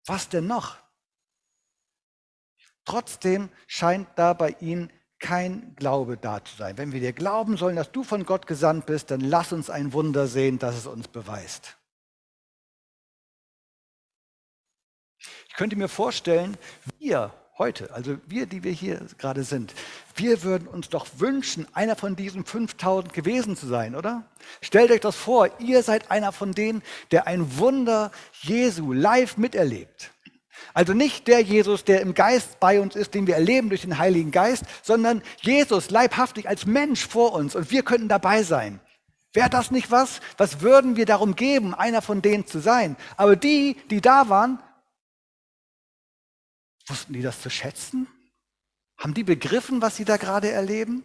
Was 0.05 0.29
denn 0.29 0.47
noch? 0.47 0.77
Trotzdem 2.85 3.49
scheint 3.67 4.07
da 4.15 4.33
bei 4.33 4.55
ihnen 4.59 4.91
kein 5.19 5.75
Glaube 5.75 6.17
da 6.17 6.43
zu 6.43 6.55
sein. 6.55 6.77
Wenn 6.77 6.91
wir 6.91 6.99
dir 6.99 7.13
glauben 7.13 7.55
sollen, 7.55 7.75
dass 7.75 7.91
du 7.91 8.03
von 8.03 8.25
Gott 8.25 8.47
gesandt 8.47 8.87
bist, 8.87 9.11
dann 9.11 9.21
lass 9.21 9.53
uns 9.53 9.69
ein 9.69 9.93
Wunder 9.93 10.27
sehen, 10.27 10.57
das 10.57 10.75
es 10.75 10.87
uns 10.87 11.07
beweist. 11.07 11.77
Ich 15.47 15.53
könnte 15.53 15.75
mir 15.75 15.89
vorstellen, 15.89 16.57
wir 16.97 17.31
heute, 17.57 17.93
also 17.93 18.17
wir, 18.27 18.45
die 18.45 18.63
wir 18.63 18.71
hier 18.71 19.05
gerade 19.17 19.43
sind, 19.43 19.73
wir 20.15 20.43
würden 20.43 20.67
uns 20.67 20.89
doch 20.89 21.07
wünschen, 21.17 21.67
einer 21.73 21.95
von 21.95 22.15
diesen 22.15 22.45
5000 22.45 23.13
gewesen 23.13 23.55
zu 23.55 23.67
sein, 23.67 23.95
oder? 23.95 24.23
Stellt 24.61 24.91
euch 24.91 25.01
das 25.01 25.15
vor, 25.15 25.49
ihr 25.59 25.83
seid 25.83 26.11
einer 26.11 26.31
von 26.31 26.53
denen, 26.53 26.81
der 27.11 27.27
ein 27.27 27.57
Wunder 27.57 28.11
Jesu 28.41 28.93
live 28.93 29.37
miterlebt. 29.37 30.11
Also 30.73 30.93
nicht 30.93 31.27
der 31.27 31.41
Jesus, 31.41 31.83
der 31.83 32.01
im 32.01 32.13
Geist 32.13 32.59
bei 32.59 32.79
uns 32.79 32.95
ist, 32.95 33.13
den 33.13 33.27
wir 33.27 33.35
erleben 33.35 33.69
durch 33.69 33.81
den 33.81 33.97
Heiligen 33.97 34.31
Geist, 34.31 34.63
sondern 34.81 35.21
Jesus 35.41 35.89
leibhaftig 35.89 36.47
als 36.47 36.65
Mensch 36.65 37.07
vor 37.07 37.33
uns 37.33 37.55
und 37.55 37.71
wir 37.71 37.83
könnten 37.83 38.07
dabei 38.07 38.43
sein. 38.43 38.79
Wäre 39.33 39.49
das 39.49 39.71
nicht 39.71 39.91
was? 39.91 40.19
Was 40.37 40.61
würden 40.61 40.97
wir 40.97 41.05
darum 41.05 41.35
geben, 41.35 41.73
einer 41.73 42.01
von 42.01 42.21
denen 42.21 42.45
zu 42.47 42.59
sein? 42.59 42.97
Aber 43.15 43.35
die, 43.35 43.77
die 43.89 44.01
da 44.01 44.27
waren, 44.27 44.59
wussten 46.91 47.13
die 47.13 47.21
das 47.21 47.41
zu 47.41 47.49
schätzen? 47.49 48.07
Haben 48.97 49.15
die 49.15 49.23
begriffen, 49.23 49.81
was 49.81 49.95
sie 49.95 50.05
da 50.05 50.17
gerade 50.17 50.51
erleben? 50.51 51.03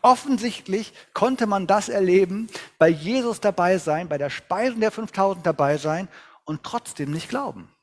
Offensichtlich 0.00 0.92
konnte 1.12 1.46
man 1.46 1.66
das 1.66 1.88
erleben, 1.88 2.48
bei 2.78 2.88
Jesus 2.88 3.40
dabei 3.40 3.78
sein, 3.78 4.08
bei 4.08 4.18
der 4.18 4.30
Speisung 4.30 4.80
der 4.80 4.90
5000 4.90 5.44
dabei 5.44 5.76
sein 5.76 6.08
und 6.44 6.62
trotzdem 6.62 7.10
nicht 7.10 7.28
glauben. 7.28 7.74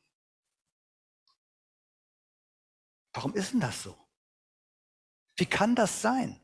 Warum 3.13 3.35
ist 3.35 3.53
denn 3.53 3.59
das 3.59 3.83
so? 3.83 3.97
Wie 5.35 5.47
kann 5.47 5.75
das 5.75 6.01
sein, 6.01 6.39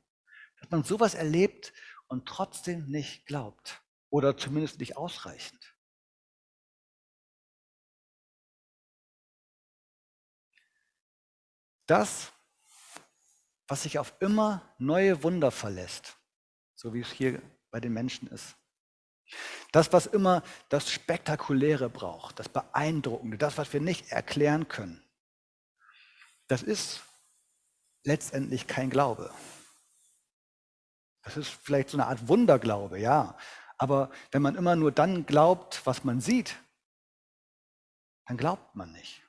dass 0.59 0.69
man 0.71 0.83
sowas 0.83 1.13
erlebt 1.13 1.73
und 2.07 2.27
trotzdem 2.27 2.85
nicht 2.87 3.25
glaubt 3.25 3.83
oder 4.09 4.37
zumindest 4.37 4.79
nicht 4.79 4.97
ausreichend? 4.97 5.74
Das, 11.87 12.31
was 13.67 13.83
sich 13.83 13.99
auf 13.99 14.13
immer 14.19 14.61
neue 14.77 15.23
Wunder 15.23 15.51
verlässt, 15.51 16.17
so 16.75 16.93
wie 16.93 17.01
es 17.01 17.11
hier 17.11 17.41
bei 17.71 17.79
den 17.79 17.93
Menschen 17.93 18.27
ist. 18.27 18.55
Das, 19.71 19.91
was 19.91 20.05
immer 20.05 20.43
das 20.69 20.91
Spektakuläre 20.91 21.89
braucht, 21.89 22.39
das 22.39 22.47
Beeindruckende, 22.47 23.37
das, 23.37 23.57
was 23.57 23.73
wir 23.73 23.81
nicht 23.81 24.11
erklären 24.11 24.67
können, 24.67 25.03
das 26.47 26.61
ist 26.61 27.01
letztendlich 28.03 28.67
kein 28.67 28.89
Glaube. 28.89 29.33
Das 31.23 31.37
ist 31.37 31.49
vielleicht 31.49 31.89
so 31.89 31.97
eine 31.97 32.05
Art 32.05 32.27
Wunderglaube, 32.27 32.99
ja. 32.99 33.35
Aber 33.77 34.11
wenn 34.31 34.43
man 34.43 34.55
immer 34.55 34.75
nur 34.75 34.91
dann 34.91 35.25
glaubt, 35.25 35.85
was 35.85 36.03
man 36.03 36.21
sieht, 36.21 36.55
dann 38.27 38.37
glaubt 38.37 38.75
man 38.75 38.91
nicht. 38.91 39.24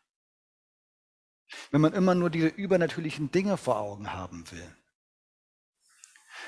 Wenn 1.71 1.81
man 1.81 1.93
immer 1.93 2.15
nur 2.15 2.31
diese 2.31 2.49
übernatürlichen 2.49 3.31
Dinge 3.31 3.57
vor 3.57 3.79
Augen 3.79 4.13
haben 4.13 4.51
will. 4.51 4.77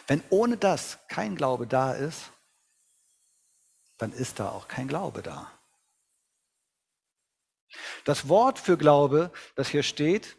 Wenn 0.06 0.22
ohne 0.30 0.56
das 0.56 0.98
kein 1.08 1.36
Glaube 1.36 1.66
da 1.66 1.92
ist, 1.92 2.30
dann 3.98 4.12
ist 4.12 4.38
da 4.38 4.50
auch 4.50 4.68
kein 4.68 4.88
Glaube 4.88 5.22
da. 5.22 5.50
Das 8.04 8.28
Wort 8.28 8.58
für 8.58 8.78
Glaube, 8.78 9.32
das 9.54 9.68
hier 9.68 9.82
steht, 9.82 10.38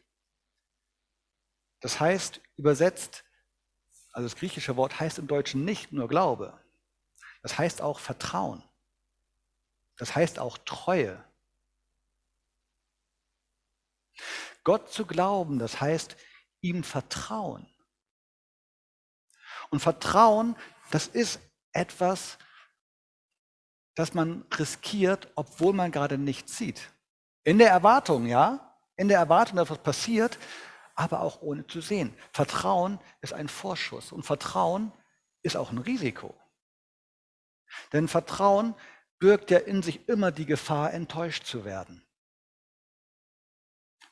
das 1.82 2.00
heißt 2.00 2.42
übersetzt, 2.58 3.24
also 4.12 4.28
das 4.28 4.38
griechische 4.38 4.76
Wort 4.76 5.00
heißt 5.00 5.20
im 5.20 5.28
Deutschen 5.28 5.66
nicht 5.66 5.92
nur 5.92 6.08
Glaube. 6.08 6.60
Das 7.42 7.58
heißt 7.58 7.82
auch 7.82 8.00
Vertrauen. 8.00 8.64
Das 9.98 10.16
heißt 10.16 10.40
auch 10.40 10.58
Treue. 10.58 11.24
Gott 14.64 14.92
zu 14.92 15.06
glauben, 15.06 15.60
das 15.60 15.80
heißt 15.82 16.16
ihm 16.62 16.84
vertrauen. 16.84 17.68
Und 19.70 19.80
Vertrauen, 19.80 20.56
das 20.92 21.08
ist 21.08 21.40
etwas, 21.72 22.38
das 23.96 24.14
man 24.14 24.46
riskiert, 24.58 25.32
obwohl 25.36 25.74
man 25.74 25.92
gerade 25.92 26.18
nichts 26.18 26.58
sieht. 26.58 26.92
In 27.44 27.58
der 27.58 27.70
Erwartung, 27.70 28.26
ja, 28.26 28.76
in 28.96 29.08
der 29.08 29.20
Erwartung, 29.20 29.58
dass 29.58 29.70
was 29.70 29.80
passiert, 29.80 30.38
aber 30.96 31.22
auch 31.22 31.42
ohne 31.42 31.66
zu 31.68 31.82
sehen. 31.82 32.16
Vertrauen 32.34 33.00
ist 33.22 33.34
ein 33.34 33.48
Vorschuss 33.48 34.12
und 34.12 34.24
Vertrauen 34.24 34.92
ist 35.42 35.56
auch 35.56 35.72
ein 35.72 35.78
Risiko. 35.78 36.36
Denn 37.94 38.08
Vertrauen 38.08 38.76
birgt 39.20 39.52
ja 39.52 39.60
in 39.60 39.82
sich 39.82 40.08
immer 40.10 40.32
die 40.32 40.46
Gefahr, 40.46 40.94
enttäuscht 40.94 41.46
zu 41.46 41.66
werden. 41.66 42.06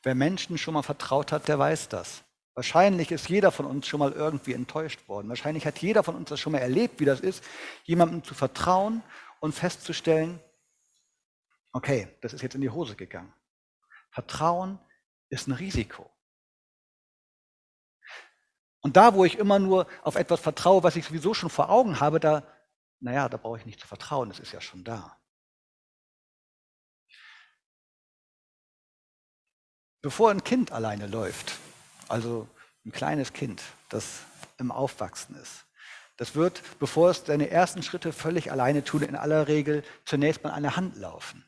Wer 0.04 0.16
Menschen 0.16 0.58
schon 0.58 0.74
mal 0.74 0.84
vertraut 0.84 1.32
hat, 1.32 1.48
der 1.48 1.60
weiß 1.60 1.90
das. 1.90 2.24
Wahrscheinlich 2.54 3.12
ist 3.12 3.30
jeder 3.30 3.52
von 3.52 3.66
uns 3.66 3.88
schon 3.88 4.00
mal 4.00 4.12
irgendwie 4.12 4.54
enttäuscht 4.54 5.08
worden. 5.08 5.30
Wahrscheinlich 5.30 5.66
hat 5.66 5.78
jeder 5.80 6.04
von 6.04 6.16
uns 6.16 6.30
das 6.30 6.40
schon 6.40 6.54
mal 6.54 6.60
erlebt, 6.60 7.00
wie 7.00 7.06
das 7.06 7.20
ist, 7.20 7.44
jemandem 7.84 8.24
zu 8.24 8.34
vertrauen 8.34 9.04
und 9.40 9.54
festzustellen, 9.54 10.40
okay, 11.72 12.08
das 12.22 12.34
ist 12.34 12.42
jetzt 12.42 12.56
in 12.56 12.62
die 12.62 12.70
Hose 12.70 12.96
gegangen. 12.96 13.32
Vertrauen 14.10 14.80
ist 15.30 15.48
ein 15.48 15.52
Risiko. 15.52 16.10
Und 18.82 18.98
da, 18.98 19.14
wo 19.14 19.26
ich 19.26 19.38
immer 19.38 19.60
nur 19.60 19.86
auf 20.02 20.16
etwas 20.16 20.40
vertraue, 20.40 20.82
was 20.82 20.96
ich 20.96 21.06
sowieso 21.06 21.34
schon 21.34 21.50
vor 21.50 21.70
Augen 21.70 22.00
habe, 22.00 22.20
da, 22.20 22.44
naja, 23.00 23.30
da 23.30 23.38
brauche 23.38 23.60
ich 23.60 23.66
nicht 23.66 23.80
zu 23.82 23.88
vertrauen, 23.88 24.30
das 24.30 24.40
ist 24.40 24.54
ja 24.54 24.62
schon 24.62 24.84
da. 24.84 25.20
Bevor 30.08 30.32
ein 30.32 30.42
Kind 30.42 30.72
alleine 30.72 31.06
läuft, 31.06 31.58
also 32.08 32.48
ein 32.86 32.94
kleines 32.94 33.34
Kind, 33.34 33.62
das 33.90 34.20
im 34.58 34.72
Aufwachsen 34.72 35.36
ist, 35.36 35.66
das 36.16 36.34
wird, 36.34 36.64
bevor 36.80 37.10
es 37.10 37.26
seine 37.26 37.50
ersten 37.50 37.84
Schritte 37.84 38.14
völlig 38.14 38.50
alleine 38.50 38.86
tut, 38.86 39.02
in 39.02 39.18
aller 39.18 39.50
Regel 39.50 39.84
zunächst 40.06 40.46
mal 40.46 40.52
an 40.52 40.64
der 40.64 40.78
Hand 40.78 40.96
laufen. 40.96 41.44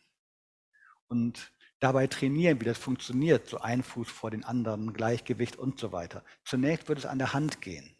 Und 1.08 1.54
dabei 1.80 2.08
trainieren, 2.08 2.60
wie 2.60 2.66
das 2.66 2.78
funktioniert, 2.78 3.48
so 3.48 3.62
ein 3.62 3.82
Fuß 3.82 4.10
vor 4.10 4.30
den 4.30 4.44
anderen, 4.44 4.92
Gleichgewicht 4.92 5.56
und 5.56 5.80
so 5.80 5.94
weiter. 5.94 6.22
Zunächst 6.44 6.90
wird 6.90 7.00
es 7.00 7.06
an 7.06 7.18
der 7.18 7.32
Hand 7.32 7.62
gehen. 7.62 7.96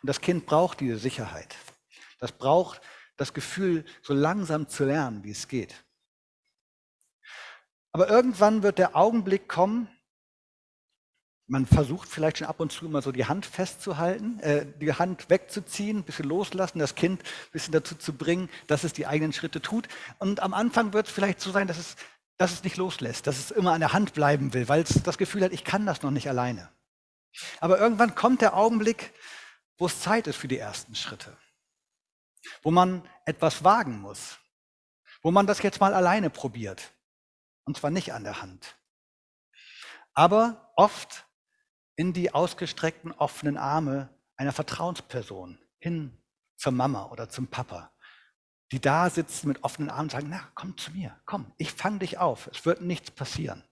Und 0.00 0.06
das 0.06 0.22
Kind 0.22 0.46
braucht 0.46 0.80
diese 0.80 0.96
Sicherheit. 0.96 1.54
Das 2.20 2.32
braucht 2.32 2.80
das 3.18 3.34
Gefühl, 3.34 3.84
so 4.02 4.14
langsam 4.14 4.66
zu 4.66 4.86
lernen, 4.86 5.24
wie 5.24 5.32
es 5.32 5.46
geht. 5.46 5.84
Aber 7.92 8.08
irgendwann 8.08 8.62
wird 8.62 8.78
der 8.78 8.96
Augenblick 8.96 9.48
kommen, 9.48 9.88
man 11.46 11.66
versucht 11.66 12.08
vielleicht 12.08 12.38
schon 12.38 12.46
ab 12.46 12.60
und 12.60 12.70
zu 12.70 12.86
immer 12.86 13.02
so 13.02 13.10
die 13.10 13.26
Hand 13.26 13.44
festzuhalten, 13.44 14.38
äh, 14.38 14.66
die 14.80 14.94
Hand 14.94 15.28
wegzuziehen, 15.30 15.98
ein 15.98 16.04
bisschen 16.04 16.28
loslassen, 16.28 16.78
das 16.78 16.94
Kind 16.94 17.22
ein 17.22 17.52
bisschen 17.52 17.72
dazu 17.72 17.96
zu 17.96 18.12
bringen, 18.12 18.48
dass 18.68 18.84
es 18.84 18.92
die 18.92 19.08
eigenen 19.08 19.32
Schritte 19.32 19.60
tut. 19.60 19.88
Und 20.18 20.38
am 20.40 20.54
Anfang 20.54 20.92
wird 20.92 21.08
es 21.08 21.12
vielleicht 21.12 21.40
so 21.40 21.50
sein, 21.50 21.66
dass 21.66 21.78
es 21.78 21.96
dass 22.40 22.52
es 22.52 22.64
nicht 22.64 22.78
loslässt, 22.78 23.26
dass 23.26 23.38
es 23.38 23.50
immer 23.50 23.72
an 23.72 23.80
der 23.80 23.92
Hand 23.92 24.14
bleiben 24.14 24.54
will, 24.54 24.66
weil 24.66 24.80
es 24.80 25.02
das 25.02 25.18
Gefühl 25.18 25.44
hat, 25.44 25.52
ich 25.52 25.62
kann 25.62 25.84
das 25.84 26.00
noch 26.00 26.10
nicht 26.10 26.26
alleine. 26.26 26.72
Aber 27.60 27.78
irgendwann 27.78 28.14
kommt 28.14 28.40
der 28.40 28.56
Augenblick, 28.56 29.12
wo 29.76 29.84
es 29.84 30.00
Zeit 30.00 30.26
ist 30.26 30.36
für 30.36 30.48
die 30.48 30.56
ersten 30.56 30.94
Schritte, 30.94 31.36
wo 32.62 32.70
man 32.70 33.06
etwas 33.26 33.62
wagen 33.62 34.00
muss, 34.00 34.38
wo 35.20 35.30
man 35.30 35.46
das 35.46 35.60
jetzt 35.60 35.80
mal 35.80 35.92
alleine 35.92 36.30
probiert, 36.30 36.94
und 37.70 37.76
zwar 37.76 37.90
nicht 37.90 38.12
an 38.12 38.24
der 38.24 38.42
Hand, 38.42 38.76
aber 40.12 40.72
oft 40.74 41.24
in 41.94 42.12
die 42.12 42.34
ausgestreckten 42.34 43.12
offenen 43.12 43.56
Arme 43.56 44.08
einer 44.36 44.50
Vertrauensperson 44.50 45.56
hin 45.78 46.20
zur 46.56 46.72
Mama 46.72 47.06
oder 47.12 47.28
zum 47.28 47.46
Papa, 47.46 47.92
die 48.72 48.80
da 48.80 49.08
sitzen 49.08 49.46
mit 49.46 49.62
offenen 49.62 49.88
Armen 49.88 50.06
und 50.06 50.10
sagen, 50.10 50.26
na, 50.30 50.48
komm 50.56 50.76
zu 50.76 50.90
mir, 50.90 51.16
komm, 51.26 51.52
ich 51.58 51.72
fange 51.72 52.00
dich 52.00 52.18
auf, 52.18 52.48
es 52.48 52.66
wird 52.66 52.80
nichts 52.80 53.12
passieren. 53.12 53.62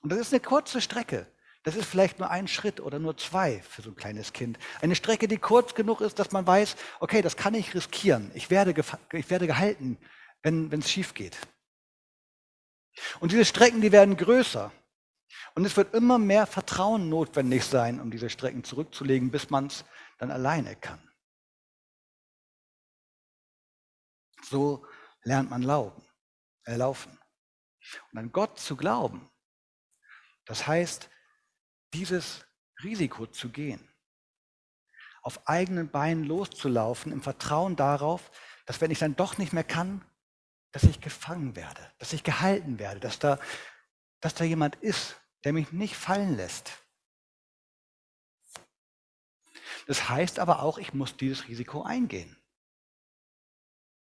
Und 0.00 0.10
das 0.10 0.18
ist 0.18 0.32
eine 0.32 0.40
kurze 0.40 0.80
Strecke. 0.80 1.26
Das 1.64 1.76
ist 1.76 1.84
vielleicht 1.84 2.20
nur 2.20 2.30
ein 2.30 2.48
Schritt 2.48 2.80
oder 2.80 2.98
nur 2.98 3.18
zwei 3.18 3.60
für 3.60 3.82
so 3.82 3.90
ein 3.90 3.96
kleines 3.96 4.32
Kind. 4.32 4.58
Eine 4.80 4.94
Strecke, 4.94 5.28
die 5.28 5.36
kurz 5.36 5.74
genug 5.74 6.00
ist, 6.00 6.18
dass 6.18 6.32
man 6.32 6.46
weiß, 6.46 6.74
okay, 7.00 7.20
das 7.20 7.36
kann 7.36 7.52
ich 7.52 7.74
riskieren. 7.74 8.30
Ich 8.32 8.48
werde, 8.48 8.74
ich 9.12 9.28
werde 9.28 9.46
gehalten, 9.46 9.98
wenn 10.42 10.72
es 10.72 10.90
schief 10.90 11.12
geht. 11.12 11.36
Und 13.20 13.32
diese 13.32 13.44
Strecken, 13.44 13.80
die 13.80 13.92
werden 13.92 14.16
größer. 14.16 14.72
Und 15.54 15.64
es 15.64 15.76
wird 15.76 15.94
immer 15.94 16.18
mehr 16.18 16.46
Vertrauen 16.46 17.08
notwendig 17.08 17.64
sein, 17.64 18.00
um 18.00 18.10
diese 18.10 18.30
Strecken 18.30 18.64
zurückzulegen, 18.64 19.30
bis 19.30 19.50
man 19.50 19.66
es 19.66 19.84
dann 20.18 20.30
alleine 20.30 20.76
kann. 20.76 21.00
So 24.42 24.86
lernt 25.22 25.50
man 25.50 25.62
laufen, 25.62 26.02
äh, 26.64 26.76
laufen. 26.76 27.18
Und 28.10 28.18
an 28.18 28.32
Gott 28.32 28.58
zu 28.58 28.76
glauben, 28.76 29.30
das 30.44 30.66
heißt, 30.66 31.08
dieses 31.94 32.44
Risiko 32.82 33.26
zu 33.26 33.50
gehen, 33.50 33.88
auf 35.22 35.46
eigenen 35.48 35.90
Beinen 35.90 36.24
loszulaufen, 36.24 37.12
im 37.12 37.22
Vertrauen 37.22 37.76
darauf, 37.76 38.30
dass 38.66 38.80
wenn 38.80 38.90
ich 38.90 38.98
dann 38.98 39.16
doch 39.16 39.38
nicht 39.38 39.52
mehr 39.52 39.64
kann, 39.64 40.04
dass 40.72 40.84
ich 40.84 41.00
gefangen 41.00 41.54
werde, 41.54 41.92
dass 41.98 42.12
ich 42.12 42.24
gehalten 42.24 42.78
werde, 42.78 43.00
dass 43.00 43.18
da, 43.18 43.38
dass 44.20 44.34
da 44.34 44.44
jemand 44.44 44.76
ist, 44.76 45.16
der 45.44 45.52
mich 45.52 45.72
nicht 45.72 45.96
fallen 45.96 46.36
lässt. 46.36 46.72
Das 49.86 50.08
heißt 50.08 50.38
aber 50.38 50.62
auch, 50.62 50.78
ich 50.78 50.94
muss 50.94 51.16
dieses 51.16 51.48
Risiko 51.48 51.82
eingehen. 51.82 52.36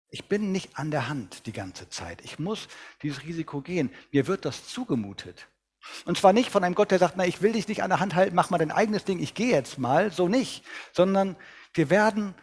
Ich 0.09 0.27
bin 0.27 0.51
nicht 0.51 0.77
an 0.77 0.91
der 0.91 1.09
Hand 1.09 1.45
die 1.45 1.51
ganze 1.51 1.89
Zeit. 1.89 2.21
Ich 2.24 2.39
muss 2.39 2.67
dieses 3.01 3.24
Risiko 3.24 3.62
gehen. 3.62 3.93
Mir 4.12 4.27
wird 4.27 4.45
das 4.45 4.67
zugemutet. 4.67 5.47
Und 6.05 6.17
zwar 6.17 6.33
nicht 6.33 6.50
von 6.50 6.63
einem 6.63 6.75
Gott, 6.75 6.91
der 6.91 7.00
sagt, 7.00 7.15
na, 7.17 7.25
ich 7.25 7.41
will 7.41 7.53
dich 7.53 7.67
nicht 7.67 7.83
an 7.83 7.89
der 7.89 8.00
Hand 8.00 8.15
halten, 8.15 8.36
mach 8.36 8.50
mal 8.50 8.57
dein 8.57 8.71
eigenes 8.71 9.05
Ding, 9.05 9.19
ich 9.19 9.33
gehe 9.33 9.51
jetzt 9.51 9.77
mal, 9.77 10.12
so 10.12 10.27
nicht, 10.27 10.65
sondern 10.91 11.36
wir 11.74 11.89
werden 11.89 12.36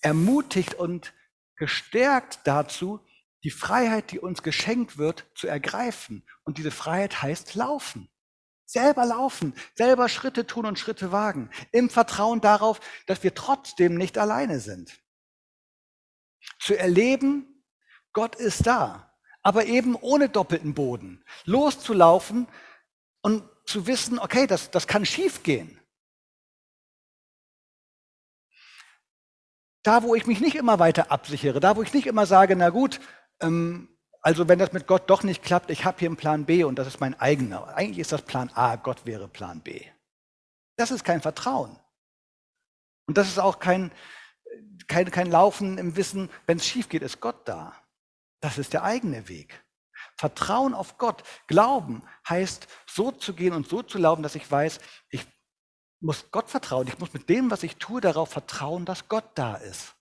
ermutigt 0.00 0.74
und 0.74 1.12
gestärkt 1.56 2.40
dazu, 2.44 3.00
die 3.44 3.50
Freiheit, 3.50 4.10
die 4.10 4.18
uns 4.18 4.42
geschenkt 4.42 4.98
wird, 4.98 5.26
zu 5.34 5.46
ergreifen. 5.46 6.26
Und 6.44 6.58
diese 6.58 6.70
Freiheit 6.70 7.22
heißt 7.22 7.54
laufen. 7.54 8.08
Selber 8.66 9.06
laufen, 9.06 9.54
selber 9.76 10.10
Schritte 10.10 10.46
tun 10.46 10.66
und 10.66 10.78
Schritte 10.78 11.10
wagen, 11.10 11.50
im 11.72 11.88
Vertrauen 11.88 12.42
darauf, 12.42 12.80
dass 13.06 13.22
wir 13.22 13.34
trotzdem 13.34 13.94
nicht 13.94 14.18
alleine 14.18 14.60
sind. 14.60 15.00
Zu 16.58 16.78
erleben, 16.78 17.64
Gott 18.12 18.34
ist 18.36 18.66
da, 18.66 19.16
aber 19.42 19.64
eben 19.66 19.94
ohne 19.94 20.28
doppelten 20.28 20.74
Boden. 20.74 21.24
Loszulaufen 21.46 22.46
und 23.22 23.48
zu 23.64 23.86
wissen, 23.86 24.18
okay, 24.18 24.46
das, 24.46 24.70
das 24.70 24.86
kann 24.86 25.06
schiefgehen. 25.06 25.80
Da, 29.82 30.02
wo 30.02 30.14
ich 30.14 30.26
mich 30.26 30.40
nicht 30.40 30.56
immer 30.56 30.78
weiter 30.78 31.10
absichere, 31.10 31.60
da, 31.60 31.76
wo 31.76 31.82
ich 31.82 31.94
nicht 31.94 32.06
immer 32.06 32.26
sage, 32.26 32.54
na 32.54 32.68
gut, 32.68 33.00
ähm, 33.40 33.88
also 34.20 34.48
wenn 34.48 34.58
das 34.58 34.72
mit 34.72 34.86
Gott 34.86 35.08
doch 35.08 35.22
nicht 35.22 35.42
klappt, 35.42 35.70
ich 35.70 35.84
habe 35.84 35.98
hier 35.98 36.08
einen 36.08 36.16
Plan 36.16 36.44
B 36.44 36.64
und 36.64 36.76
das 36.76 36.86
ist 36.86 37.00
mein 37.00 37.18
eigener. 37.18 37.68
Eigentlich 37.74 37.98
ist 37.98 38.12
das 38.12 38.22
Plan 38.22 38.50
A, 38.54 38.76
Gott 38.76 39.06
wäre 39.06 39.28
Plan 39.28 39.60
B. 39.60 39.84
Das 40.76 40.90
ist 40.90 41.04
kein 41.04 41.20
Vertrauen. 41.20 41.78
Und 43.06 43.16
das 43.16 43.28
ist 43.28 43.38
auch 43.38 43.58
kein, 43.58 43.90
kein, 44.86 45.10
kein 45.10 45.30
Laufen 45.30 45.78
im 45.78 45.96
Wissen, 45.96 46.30
wenn 46.46 46.58
es 46.58 46.66
schief 46.66 46.88
geht, 46.88 47.02
ist 47.02 47.20
Gott 47.20 47.48
da. 47.48 47.74
Das 48.40 48.58
ist 48.58 48.72
der 48.72 48.84
eigene 48.84 49.28
Weg. 49.28 49.64
Vertrauen 50.16 50.74
auf 50.74 50.98
Gott, 50.98 51.22
Glauben 51.46 52.02
heißt, 52.28 52.66
so 52.86 53.10
zu 53.10 53.34
gehen 53.34 53.52
und 53.52 53.68
so 53.68 53.82
zu 53.82 53.98
laufen, 53.98 54.22
dass 54.22 54.34
ich 54.34 54.50
weiß, 54.50 54.78
ich 55.10 55.26
muss 56.00 56.30
Gott 56.30 56.50
vertrauen. 56.50 56.86
Ich 56.86 56.98
muss 56.98 57.12
mit 57.12 57.28
dem, 57.28 57.50
was 57.50 57.62
ich 57.62 57.76
tue, 57.76 58.00
darauf 58.00 58.30
vertrauen, 58.30 58.84
dass 58.84 59.08
Gott 59.08 59.30
da 59.34 59.56
ist. 59.56 59.94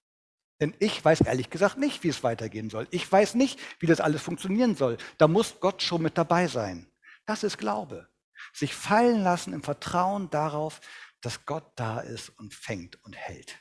Denn 0.59 0.75
ich 0.79 1.03
weiß 1.03 1.21
ehrlich 1.21 1.49
gesagt 1.49 1.77
nicht, 1.77 2.03
wie 2.03 2.09
es 2.09 2.23
weitergehen 2.23 2.69
soll. 2.69 2.87
Ich 2.91 3.09
weiß 3.11 3.35
nicht, 3.35 3.59
wie 3.79 3.85
das 3.85 4.01
alles 4.01 4.21
funktionieren 4.21 4.75
soll. 4.75 4.97
Da 5.17 5.27
muss 5.27 5.59
Gott 5.59 5.83
schon 5.83 6.01
mit 6.01 6.17
dabei 6.17 6.47
sein. 6.47 6.91
Das 7.25 7.43
ist 7.43 7.57
Glaube. 7.57 8.09
Sich 8.53 8.73
fallen 8.73 9.21
lassen 9.23 9.53
im 9.53 9.61
Vertrauen 9.61 10.29
darauf, 10.29 10.81
dass 11.21 11.45
Gott 11.45 11.71
da 11.75 11.99
ist 11.99 12.29
und 12.29 12.53
fängt 12.53 13.03
und 13.03 13.15
hält. 13.15 13.59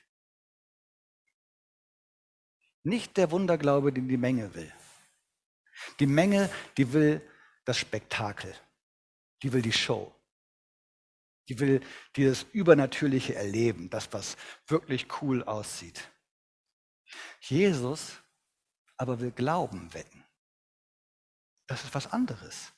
Nicht 2.82 3.16
der 3.16 3.30
Wunderglaube, 3.30 3.92
den 3.92 4.08
die 4.08 4.16
Menge 4.16 4.54
will. 4.54 4.72
Die 5.98 6.06
Menge, 6.06 6.48
die 6.76 6.92
will 6.92 7.20
das 7.64 7.78
Spektakel. 7.78 8.54
Die 9.42 9.52
will 9.52 9.62
die 9.62 9.72
Show. 9.72 10.14
Die 11.48 11.58
will 11.58 11.80
dieses 12.16 12.44
übernatürliche 12.52 13.34
Erleben, 13.34 13.90
das, 13.90 14.12
was 14.12 14.36
wirklich 14.66 15.06
cool 15.20 15.42
aussieht. 15.42 16.08
Jesus 17.40 18.12
aber 18.96 19.20
will 19.20 19.30
Glauben 19.30 19.92
wecken. 19.94 20.24
Das 21.66 21.84
ist 21.84 21.94
was 21.94 22.12
anderes. 22.12 22.72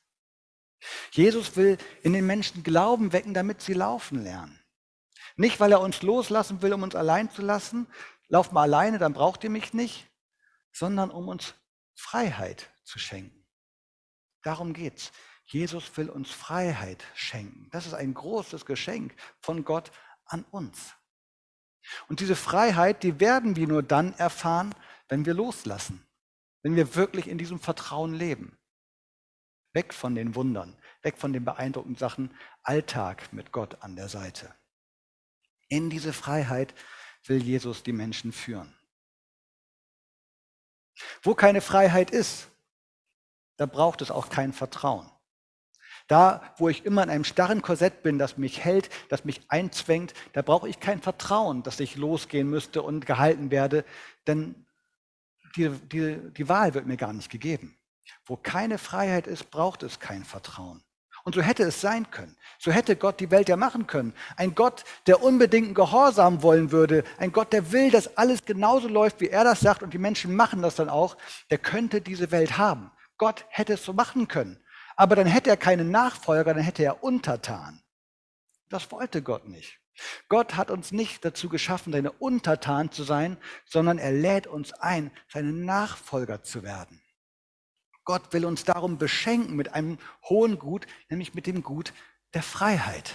Jesus 1.11 1.57
will 1.57 1.79
in 2.03 2.13
den 2.13 2.27
Menschen 2.27 2.63
Glauben 2.63 3.13
wecken, 3.13 3.35
damit 3.35 3.61
sie 3.61 3.75
laufen 3.75 4.23
lernen. 4.23 4.59
Nicht, 5.37 5.61
weil 5.61 5.73
er 5.73 5.81
uns 5.81 6.03
loslassen 6.03 6.63
will, 6.63 6.73
um 6.73 6.83
uns 6.83 6.95
allein 6.95 7.31
zu 7.31 7.43
lassen. 7.43 7.87
Lauf 8.29 8.53
mal 8.53 8.63
alleine, 8.63 8.99
dann 8.99 9.13
braucht 9.13 9.45
ihr 9.45 9.51
mich 9.51 9.73
nicht. 9.73 10.09
Sondern 10.73 11.11
um 11.11 11.29
uns 11.29 11.55
Freiheit 11.95 12.71
zu 12.85 12.99
schenken. 12.99 13.47
Darum 14.43 14.73
geht's. 14.73 15.13
Jesus 15.47 15.97
will 15.97 16.11
uns 16.11 16.31
Freiheit 16.31 17.05
schenken. 17.15 17.69
Das 17.71 17.87
ist 17.87 17.95
ein 17.95 18.13
großes 18.13 18.67
Geschenk 18.67 19.15
von 19.41 19.65
Gott 19.65 19.91
an 20.27 20.45
uns. 20.51 20.95
Und 22.09 22.21
diese 22.21 22.37
Freiheit, 22.37 23.03
die 23.03 23.21
werden 23.21 23.57
wir 23.57 23.67
nur 23.67 23.83
dann 23.83 24.13
erfahren, 24.15 24.75
wenn 25.09 25.25
wir 25.27 25.35
loslassen, 25.35 26.07
wenn 26.63 26.77
wir 26.77 26.95
wirklich 26.95 27.29
in 27.29 27.39
diesem 27.39 27.61
Vertrauen 27.61 28.15
leben. 28.15 28.59
Weg 29.73 29.95
von 29.95 30.15
den 30.15 30.35
Wundern, 30.35 30.77
weg 31.03 31.19
von 31.19 31.33
den 31.33 31.45
beeindruckenden 31.45 31.99
Sachen, 31.99 32.35
Alltag 32.63 33.33
mit 33.33 33.53
Gott 33.53 33.83
an 33.83 33.97
der 33.97 34.09
Seite. 34.09 34.55
In 35.69 35.91
diese 35.91 36.13
Freiheit 36.13 36.75
will 37.25 37.43
Jesus 37.43 37.83
die 37.83 37.93
Menschen 37.93 38.33
führen. 38.33 38.75
Wo 41.23 41.35
keine 41.35 41.61
Freiheit 41.61 42.11
ist, 42.11 42.49
da 43.57 43.67
braucht 43.67 44.03
es 44.03 44.11
auch 44.11 44.31
kein 44.31 44.53
Vertrauen. 44.53 45.11
Da, 46.09 46.43
wo 46.57 46.69
ich 46.69 46.85
immer 46.87 47.03
in 47.03 47.11
einem 47.11 47.25
starren 47.25 47.63
Korsett 47.63 48.03
bin, 48.03 48.19
das 48.19 48.39
mich 48.39 48.65
hält, 48.65 48.89
das 49.11 49.25
mich 49.25 49.43
einzwängt, 49.49 50.15
da 50.33 50.43
brauche 50.43 50.69
ich 50.69 50.81
kein 50.81 51.01
Vertrauen, 51.01 51.63
dass 51.63 51.81
ich 51.81 51.97
losgehen 51.97 52.49
müsste 52.49 52.83
und 52.83 53.07
gehalten 53.07 53.51
werde, 53.51 53.85
denn 54.27 54.67
die, 55.57 55.69
die, 55.69 56.17
die 56.33 56.49
Wahl 56.49 56.75
wird 56.75 56.87
mir 56.87 56.97
gar 56.97 57.13
nicht 57.13 57.31
gegeben. 57.31 57.77
Wo 58.25 58.37
keine 58.37 58.79
Freiheit 58.79 59.27
ist, 59.27 59.51
braucht 59.51 59.83
es 59.83 60.01
kein 60.01 60.25
Vertrauen. 60.25 60.83
Und 61.25 61.35
so 61.35 61.43
hätte 61.43 61.65
es 61.65 61.83
sein 61.83 62.11
können. 62.11 62.37
So 62.59 62.73
hätte 62.73 62.97
Gott 62.97 63.21
die 63.21 63.31
Welt 63.31 63.51
ja 63.51 63.57
machen 63.57 63.87
können. 63.87 64.15
Ein 64.37 64.55
Gott, 64.55 64.85
der 65.07 65.23
unbedingten 65.23 65.75
Gehorsam 65.75 66.43
wollen 66.43 66.73
würde. 66.73 67.05
Ein 67.19 67.33
Gott, 67.33 67.53
der 67.53 67.71
will, 67.71 67.91
dass 67.91 68.17
alles 68.17 68.47
genauso 68.47 68.89
läuft, 68.89 69.21
wie 69.21 69.29
er 69.29 69.45
das 69.45 69.61
sagt 69.61 69.83
und 69.83 69.93
die 69.93 69.99
Menschen 69.99 70.35
machen 70.35 70.63
das 70.63 70.77
dann 70.77 70.89
auch. 70.89 71.19
Der 71.51 71.59
könnte 71.59 72.01
diese 72.01 72.31
Welt 72.31 72.57
haben. 72.57 72.91
Gott 73.19 73.45
hätte 73.49 73.75
es 73.75 73.85
so 73.85 73.93
machen 73.93 74.29
können. 74.29 74.59
Aber 74.99 75.15
dann 75.15 75.29
hätte 75.29 75.49
er 75.49 75.57
keinen 75.57 75.93
Nachfolger, 75.93 76.55
dann 76.55 76.63
hätte 76.65 76.83
er 76.83 77.05
Untertan. 77.05 77.81
Das 78.69 78.91
wollte 78.91 79.23
Gott 79.23 79.47
nicht. 79.47 79.79
Gott 80.29 80.57
hat 80.57 80.73
uns 80.73 80.91
nicht 80.91 81.25
dazu 81.25 81.49
geschaffen, 81.49 81.93
seine 81.93 82.11
Untertan 82.11 82.91
zu 82.91 83.05
sein, 83.05 83.37
sondern 83.65 83.99
er 83.99 84.11
lädt 84.11 84.49
uns 84.49 84.73
ein, 84.73 85.13
seine 85.33 85.53
Nachfolger 85.53 86.43
zu 86.43 86.65
werden. 86.65 87.01
Gott 88.05 88.33
will 88.33 88.45
uns 88.45 88.65
darum 88.65 88.99
beschenken 88.99 89.55
mit 89.55 89.73
einem 89.73 89.99
hohen 90.29 90.59
Gut, 90.59 90.89
nämlich 91.09 91.33
mit 91.33 91.47
dem 91.47 91.63
Gut 91.63 91.93
der 92.35 92.43
Freiheit. 92.43 93.15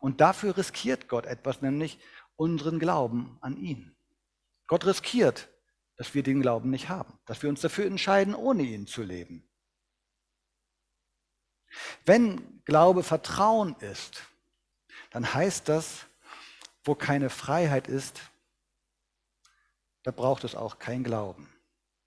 Und 0.00 0.20
dafür 0.20 0.56
riskiert 0.56 1.06
Gott 1.06 1.26
etwas, 1.26 1.62
nämlich 1.62 2.00
unseren 2.34 2.80
Glauben 2.80 3.38
an 3.40 3.56
ihn. 3.56 3.96
Gott 4.66 4.84
riskiert, 4.84 5.48
dass 5.96 6.12
wir 6.14 6.24
den 6.24 6.42
Glauben 6.42 6.70
nicht 6.70 6.88
haben, 6.88 7.20
dass 7.24 7.40
wir 7.44 7.50
uns 7.50 7.60
dafür 7.60 7.86
entscheiden, 7.86 8.34
ohne 8.34 8.64
ihn 8.64 8.88
zu 8.88 9.04
leben. 9.04 9.48
Wenn 12.04 12.62
Glaube 12.64 13.02
Vertrauen 13.02 13.76
ist, 13.80 14.24
dann 15.10 15.32
heißt 15.32 15.68
das, 15.68 16.06
wo 16.84 16.94
keine 16.94 17.30
Freiheit 17.30 17.88
ist, 17.88 18.20
da 20.02 20.10
braucht 20.10 20.44
es 20.44 20.54
auch 20.54 20.78
kein 20.78 21.02
Glauben. 21.02 21.52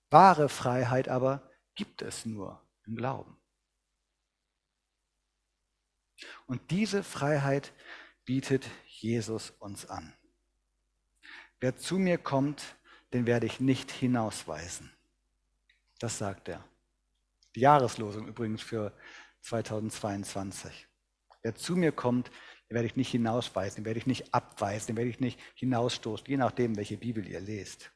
Wahre 0.10 0.50
Freiheit 0.50 1.10
aber 1.10 1.42
gibt 1.76 2.02
es 2.02 2.26
nur 2.26 2.62
im 2.86 2.96
Glauben. 2.96 3.38
Und 6.48 6.72
diese 6.72 7.04
Freiheit 7.04 7.74
bietet 8.26 8.70
Jesus 8.86 9.52
uns 9.60 9.86
an. 9.90 10.14
Wer 11.60 11.78
zu 11.78 12.00
mir 12.00 12.18
kommt, 12.18 12.64
den 13.14 13.26
werde 13.26 13.46
ich 13.46 13.60
nicht 13.60 13.92
hinausweisen. 13.92 14.92
Das 16.00 16.18
sagt 16.18 16.48
er. 16.48 16.64
Die 17.56 17.62
Jahreslosung 17.62 18.28
übrigens 18.28 18.62
für 18.62 18.94
2022. 19.42 20.88
Wer 21.42 21.56
zu 21.56 21.76
mir 21.76 21.92
kommt, 21.92 22.32
den 22.70 22.76
werde 22.76 22.88
ich 22.88 22.96
nicht 22.96 23.12
hinausweisen, 23.12 23.78
den 23.78 23.86
werde 23.86 24.00
ich 24.00 24.08
nicht 24.08 24.34
abweisen, 24.34 24.88
den 24.88 24.98
werde 24.98 25.10
ich 25.10 25.20
nicht 25.20 25.40
hinausstoßen, 25.56 26.28
je 26.28 26.38
nachdem, 26.38 26.76
welche 26.76 26.98
Bibel 26.98 27.28
ihr 27.28 27.40
lest. 27.40 27.92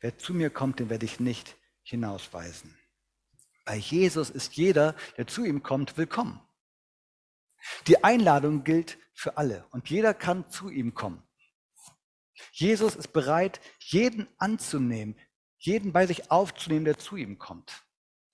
Wer 0.00 0.18
zu 0.18 0.34
mir 0.34 0.50
kommt, 0.50 0.80
den 0.80 0.90
werde 0.90 1.06
ich 1.06 1.20
nicht 1.20 1.56
hinausweisen. 1.82 2.76
Bei 3.64 3.76
Jesus 3.76 4.30
ist 4.30 4.54
jeder, 4.54 4.94
der 5.16 5.26
zu 5.26 5.44
ihm 5.44 5.62
kommt, 5.62 5.96
willkommen. 5.96 6.40
Die 7.86 8.02
Einladung 8.02 8.64
gilt 8.64 8.98
für 9.14 9.36
alle 9.36 9.66
und 9.70 9.90
jeder 9.90 10.14
kann 10.14 10.48
zu 10.50 10.70
ihm 10.70 10.94
kommen. 10.94 11.22
Jesus 12.52 12.94
ist 12.96 13.12
bereit, 13.12 13.60
jeden 13.80 14.28
anzunehmen, 14.38 15.18
jeden 15.58 15.92
bei 15.92 16.06
sich 16.06 16.30
aufzunehmen, 16.30 16.84
der 16.84 16.98
zu 16.98 17.16
ihm 17.16 17.38
kommt. 17.38 17.84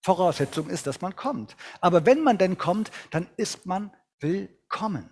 Voraussetzung 0.05 0.69
ist, 0.69 0.87
dass 0.87 1.01
man 1.01 1.17
kommt. 1.17 1.57
Aber 1.81 2.05
wenn 2.05 2.23
man 2.23 2.37
denn 2.37 2.59
kommt, 2.59 2.93
dann 3.11 3.27
ist 3.39 3.65
man 3.65 3.91
willkommen. 4.21 5.09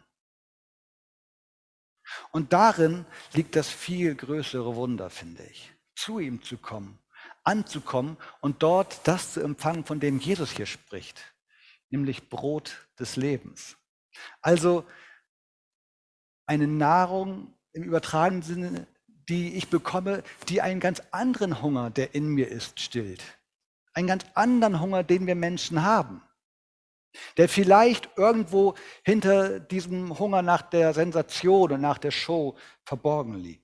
Und 2.30 2.52
darin 2.52 3.06
liegt 3.32 3.56
das 3.56 3.70
viel 3.70 4.14
größere 4.14 4.76
Wunder, 4.76 5.08
finde 5.08 5.44
ich. 5.44 5.72
Zu 5.96 6.18
ihm 6.18 6.42
zu 6.42 6.58
kommen, 6.58 6.98
anzukommen 7.42 8.18
und 8.42 8.62
dort 8.62 9.00
das 9.08 9.32
zu 9.32 9.40
empfangen, 9.40 9.86
von 9.86 9.98
dem 9.98 10.18
Jesus 10.18 10.50
hier 10.50 10.66
spricht. 10.66 11.34
nämlich 11.88 12.30
Brot 12.30 12.88
des 12.98 13.16
Lebens. 13.16 13.76
Also 14.40 14.86
eine 16.46 16.66
Nahrung 16.66 17.54
im 17.72 17.82
übertragenen 17.82 18.42
Sinne, 18.42 18.86
die 19.28 19.54
ich 19.54 19.68
bekomme, 19.68 20.22
die 20.48 20.62
einen 20.62 20.80
ganz 20.80 21.02
anderen 21.10 21.62
Hunger, 21.62 21.90
der 21.90 22.14
in 22.14 22.28
mir 22.28 22.48
ist, 22.48 22.80
stillt. 22.80 23.22
Einen 23.94 24.08
ganz 24.08 24.24
anderen 24.34 24.80
Hunger, 24.80 25.02
den 25.04 25.26
wir 25.26 25.34
Menschen 25.34 25.82
haben. 25.82 26.22
Der 27.36 27.48
vielleicht 27.48 28.08
irgendwo 28.16 28.74
hinter 29.02 29.60
diesem 29.60 30.18
Hunger 30.18 30.40
nach 30.40 30.62
der 30.62 30.94
Sensation 30.94 31.72
und 31.72 31.80
nach 31.80 31.98
der 31.98 32.10
Show 32.10 32.56
verborgen 32.84 33.34
liegt. 33.34 33.62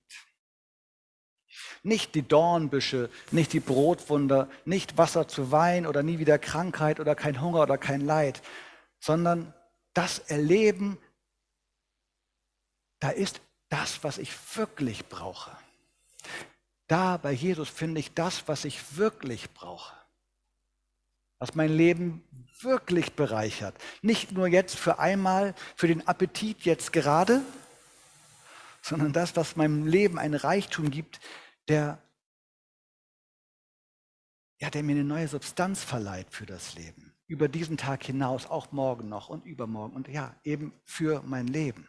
Nicht 1.83 2.15
die 2.15 2.27
Dornbüsche, 2.27 3.09
nicht 3.31 3.53
die 3.53 3.61
Brotwunder, 3.61 4.51
nicht 4.65 4.99
Wasser 4.99 5.29
zu 5.29 5.51
Wein 5.51 5.87
oder 5.87 6.03
nie 6.03 6.19
wieder 6.19 6.39
Krankheit 6.39 7.01
oder 7.01 7.15
kein 7.15 7.41
Hunger 7.41 7.63
oder 7.63 7.79
kein 7.79 8.03
Leid, 8.03 8.43
sondern 9.01 9.55
das 9.95 10.19
Erleben, 10.19 10.99
da 13.01 13.11
ist 13.11 13.41
das, 13.69 14.03
was 14.05 14.19
ich 14.19 14.33
wirklich 14.57 15.07
brauche. 15.07 15.57
Da 16.87 17.17
bei 17.17 17.33
Jesus 17.33 17.69
finde 17.69 18.01
ich 18.01 18.15
das, 18.15 18.49
was 18.49 18.65
ich 18.65 18.97
wirklich 18.97 19.53
brauche. 19.53 19.98
Was 21.39 21.55
mein 21.55 21.71
Leben 21.71 22.25
wirklich 22.63 23.13
bereichert. 23.13 23.77
Nicht 24.03 24.33
nur 24.33 24.49
jetzt 24.49 24.77
für 24.77 24.99
einmal, 24.99 25.55
für 25.77 25.87
den 25.87 26.07
Appetit 26.07 26.63
jetzt 26.63 26.93
gerade, 26.93 27.43
sondern 28.83 29.13
das, 29.13 29.37
was 29.37 29.57
meinem 29.57 29.87
Leben 29.87 30.19
einen 30.19 30.35
Reichtum 30.35 30.91
gibt, 30.91 31.21
der, 31.69 32.03
ja, 34.59 34.71
der 34.71 34.83
mir 34.83 34.93
eine 34.93 35.05
neue 35.05 35.29
Substanz 35.29 35.85
verleiht 35.85 36.29
für 36.31 36.47
das 36.47 36.75
Leben. 36.75 37.15
Über 37.27 37.49
diesen 37.49 37.77
Tag 37.77 38.05
hinaus, 38.05 38.47
auch 38.47 38.73
morgen 38.73 39.09
noch 39.09 39.29
und 39.29 39.45
übermorgen 39.45 39.95
und 39.95 40.09
ja, 40.09 40.35
eben 40.45 40.73
für 40.85 41.23
mein 41.23 41.47
Leben. 41.47 41.89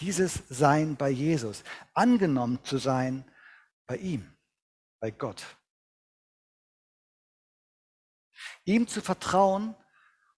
Dieses 0.00 0.42
Sein 0.48 0.96
bei 0.96 1.08
Jesus, 1.08 1.64
angenommen 1.94 2.62
zu 2.62 2.76
sein 2.76 3.24
bei 3.86 3.96
ihm, 3.96 4.30
bei 5.00 5.10
Gott. 5.10 5.44
Ihm 8.64 8.88
zu 8.88 9.00
vertrauen 9.00 9.74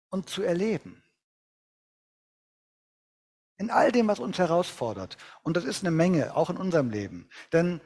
und 0.09 0.29
zu 0.29 0.43
erleben. 0.43 1.03
In 3.57 3.71
all 3.71 3.93
dem, 3.93 4.09
was 4.09 4.19
uns 4.19 4.38
herausfordert. 4.38 5.17
Und 5.43 5.57
das 5.57 5.64
ist 5.64 5.83
eine 5.83 5.90
Menge, 5.90 6.37
auch 6.37 6.51
in 6.51 6.57
unserem 6.57 6.90
Leben. 6.90 7.29
Denn 7.53 7.81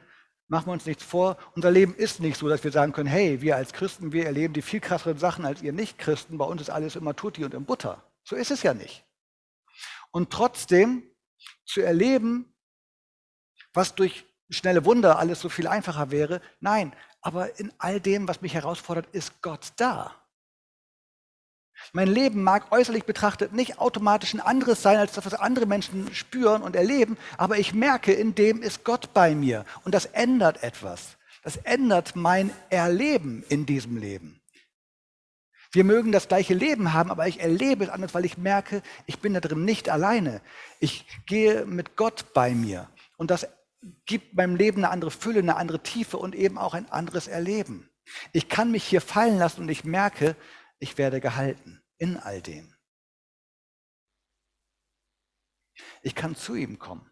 machen 0.47 0.67
wir 0.67 0.73
uns 0.73 0.85
nichts 0.85 1.03
vor, 1.03 1.37
unser 1.55 1.71
Leben 1.71 1.95
ist 1.95 2.19
nicht 2.19 2.37
so, 2.37 2.49
dass 2.49 2.63
wir 2.63 2.71
sagen 2.71 2.91
können, 2.91 3.07
hey, 3.07 3.41
wir 3.41 3.55
als 3.55 3.71
Christen, 3.71 4.11
wir 4.11 4.25
erleben 4.25 4.53
die 4.53 4.63
viel 4.63 4.79
krasseren 4.79 5.17
Sachen 5.17 5.45
als 5.45 5.61
ihr 5.61 5.73
Nicht-Christen, 5.73 6.37
bei 6.37 6.45
uns 6.45 6.61
ist 6.61 6.69
alles 6.69 6.95
immer 6.95 7.15
Tutti 7.15 7.45
und 7.45 7.53
im 7.53 7.65
Butter. 7.65 8.03
So 8.23 8.35
ist 8.35 8.51
es 8.51 8.63
ja 8.63 8.73
nicht. 8.73 9.05
Und 10.11 10.31
trotzdem 10.31 11.03
zu 11.65 11.81
erleben, 11.81 12.55
was 13.73 13.95
durch 13.95 14.25
schnelle 14.49 14.85
Wunder 14.85 15.19
alles 15.19 15.39
so 15.39 15.49
viel 15.49 15.67
einfacher 15.67 16.11
wäre. 16.11 16.41
Nein, 16.59 16.93
aber 17.21 17.59
in 17.59 17.71
all 17.77 17.99
dem, 17.99 18.27
was 18.27 18.41
mich 18.41 18.53
herausfordert, 18.53 19.07
ist 19.11 19.41
Gott 19.41 19.73
da. 19.77 20.15
Mein 21.93 22.07
Leben 22.07 22.43
mag 22.43 22.71
äußerlich 22.71 23.05
betrachtet 23.05 23.53
nicht 23.53 23.79
automatisch 23.79 24.33
ein 24.33 24.41
anderes 24.41 24.81
sein, 24.81 24.97
als 24.97 25.13
das, 25.13 25.25
was 25.25 25.33
andere 25.33 25.65
Menschen 25.65 26.13
spüren 26.13 26.61
und 26.61 26.75
erleben, 26.75 27.17
aber 27.37 27.57
ich 27.57 27.73
merke, 27.73 28.11
in 28.11 28.35
dem 28.35 28.61
ist 28.61 28.83
Gott 28.83 29.13
bei 29.13 29.33
mir. 29.33 29.65
Und 29.85 29.95
das 29.95 30.05
ändert 30.05 30.61
etwas. 30.63 31.17
Das 31.43 31.55
ändert 31.57 32.15
mein 32.15 32.51
Erleben 32.69 33.43
in 33.47 33.65
diesem 33.65 33.97
Leben. 33.97 34.41
Wir 35.71 35.83
mögen 35.83 36.11
das 36.11 36.27
gleiche 36.27 36.53
Leben 36.53 36.93
haben, 36.93 37.11
aber 37.11 37.27
ich 37.27 37.39
erlebe 37.39 37.83
es 37.83 37.89
anders, 37.89 38.13
weil 38.13 38.25
ich 38.25 38.37
merke, 38.37 38.81
ich 39.05 39.19
bin 39.19 39.33
da 39.33 39.39
drin 39.39 39.65
nicht 39.65 39.89
alleine. 39.89 40.41
Ich 40.79 41.05
gehe 41.27 41.65
mit 41.65 41.95
Gott 41.95 42.33
bei 42.33 42.51
mir. 42.55 42.89
Und 43.17 43.29
das 43.29 43.47
gibt 44.05 44.33
meinem 44.33 44.55
Leben 44.55 44.83
eine 44.83 44.89
andere 44.89 45.11
Fülle, 45.11 45.39
eine 45.39 45.55
andere 45.55 45.81
Tiefe 45.81 46.17
und 46.17 46.35
eben 46.35 46.57
auch 46.57 46.73
ein 46.73 46.89
anderes 46.91 47.27
Erleben. 47.27 47.89
Ich 48.33 48.49
kann 48.49 48.71
mich 48.71 48.83
hier 48.83 49.01
fallen 49.01 49.37
lassen 49.37 49.61
und 49.61 49.69
ich 49.69 49.83
merke, 49.83 50.35
ich 50.79 50.97
werde 50.97 51.21
gehalten 51.21 51.81
in 51.97 52.17
all 52.17 52.41
dem. 52.41 52.75
Ich 56.01 56.15
kann 56.15 56.35
zu 56.35 56.55
ihm 56.55 56.79
kommen 56.79 57.09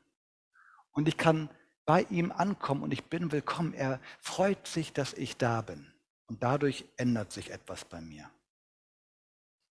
und 0.92 1.08
ich 1.08 1.18
kann 1.18 1.50
bei 1.86 2.04
ihm 2.04 2.32
ankommen 2.32 2.84
und 2.84 2.92
ich 2.92 3.06
bin 3.06 3.32
willkommen. 3.32 3.74
Er 3.74 4.02
freut 4.20 4.68
sich, 4.68 4.94
dass 4.94 5.14
ich 5.14 5.38
da 5.38 5.62
bin 5.62 5.94
und 6.28 6.44
dadurch 6.44 6.86
ändert 6.98 7.32
sich 7.32 7.52
etwas 7.52 7.86
bei 7.86 8.02
mir. 8.02 8.30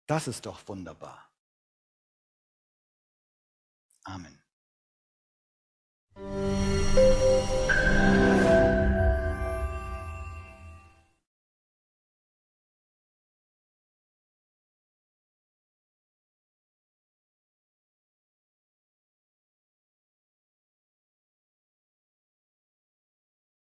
Das 0.07 0.29
ist 0.29 0.47
doch 0.47 0.67
wunderbar. 0.69 1.31
Amen. 4.05 4.44
Thank 6.17 6.97
you. 6.97 7.14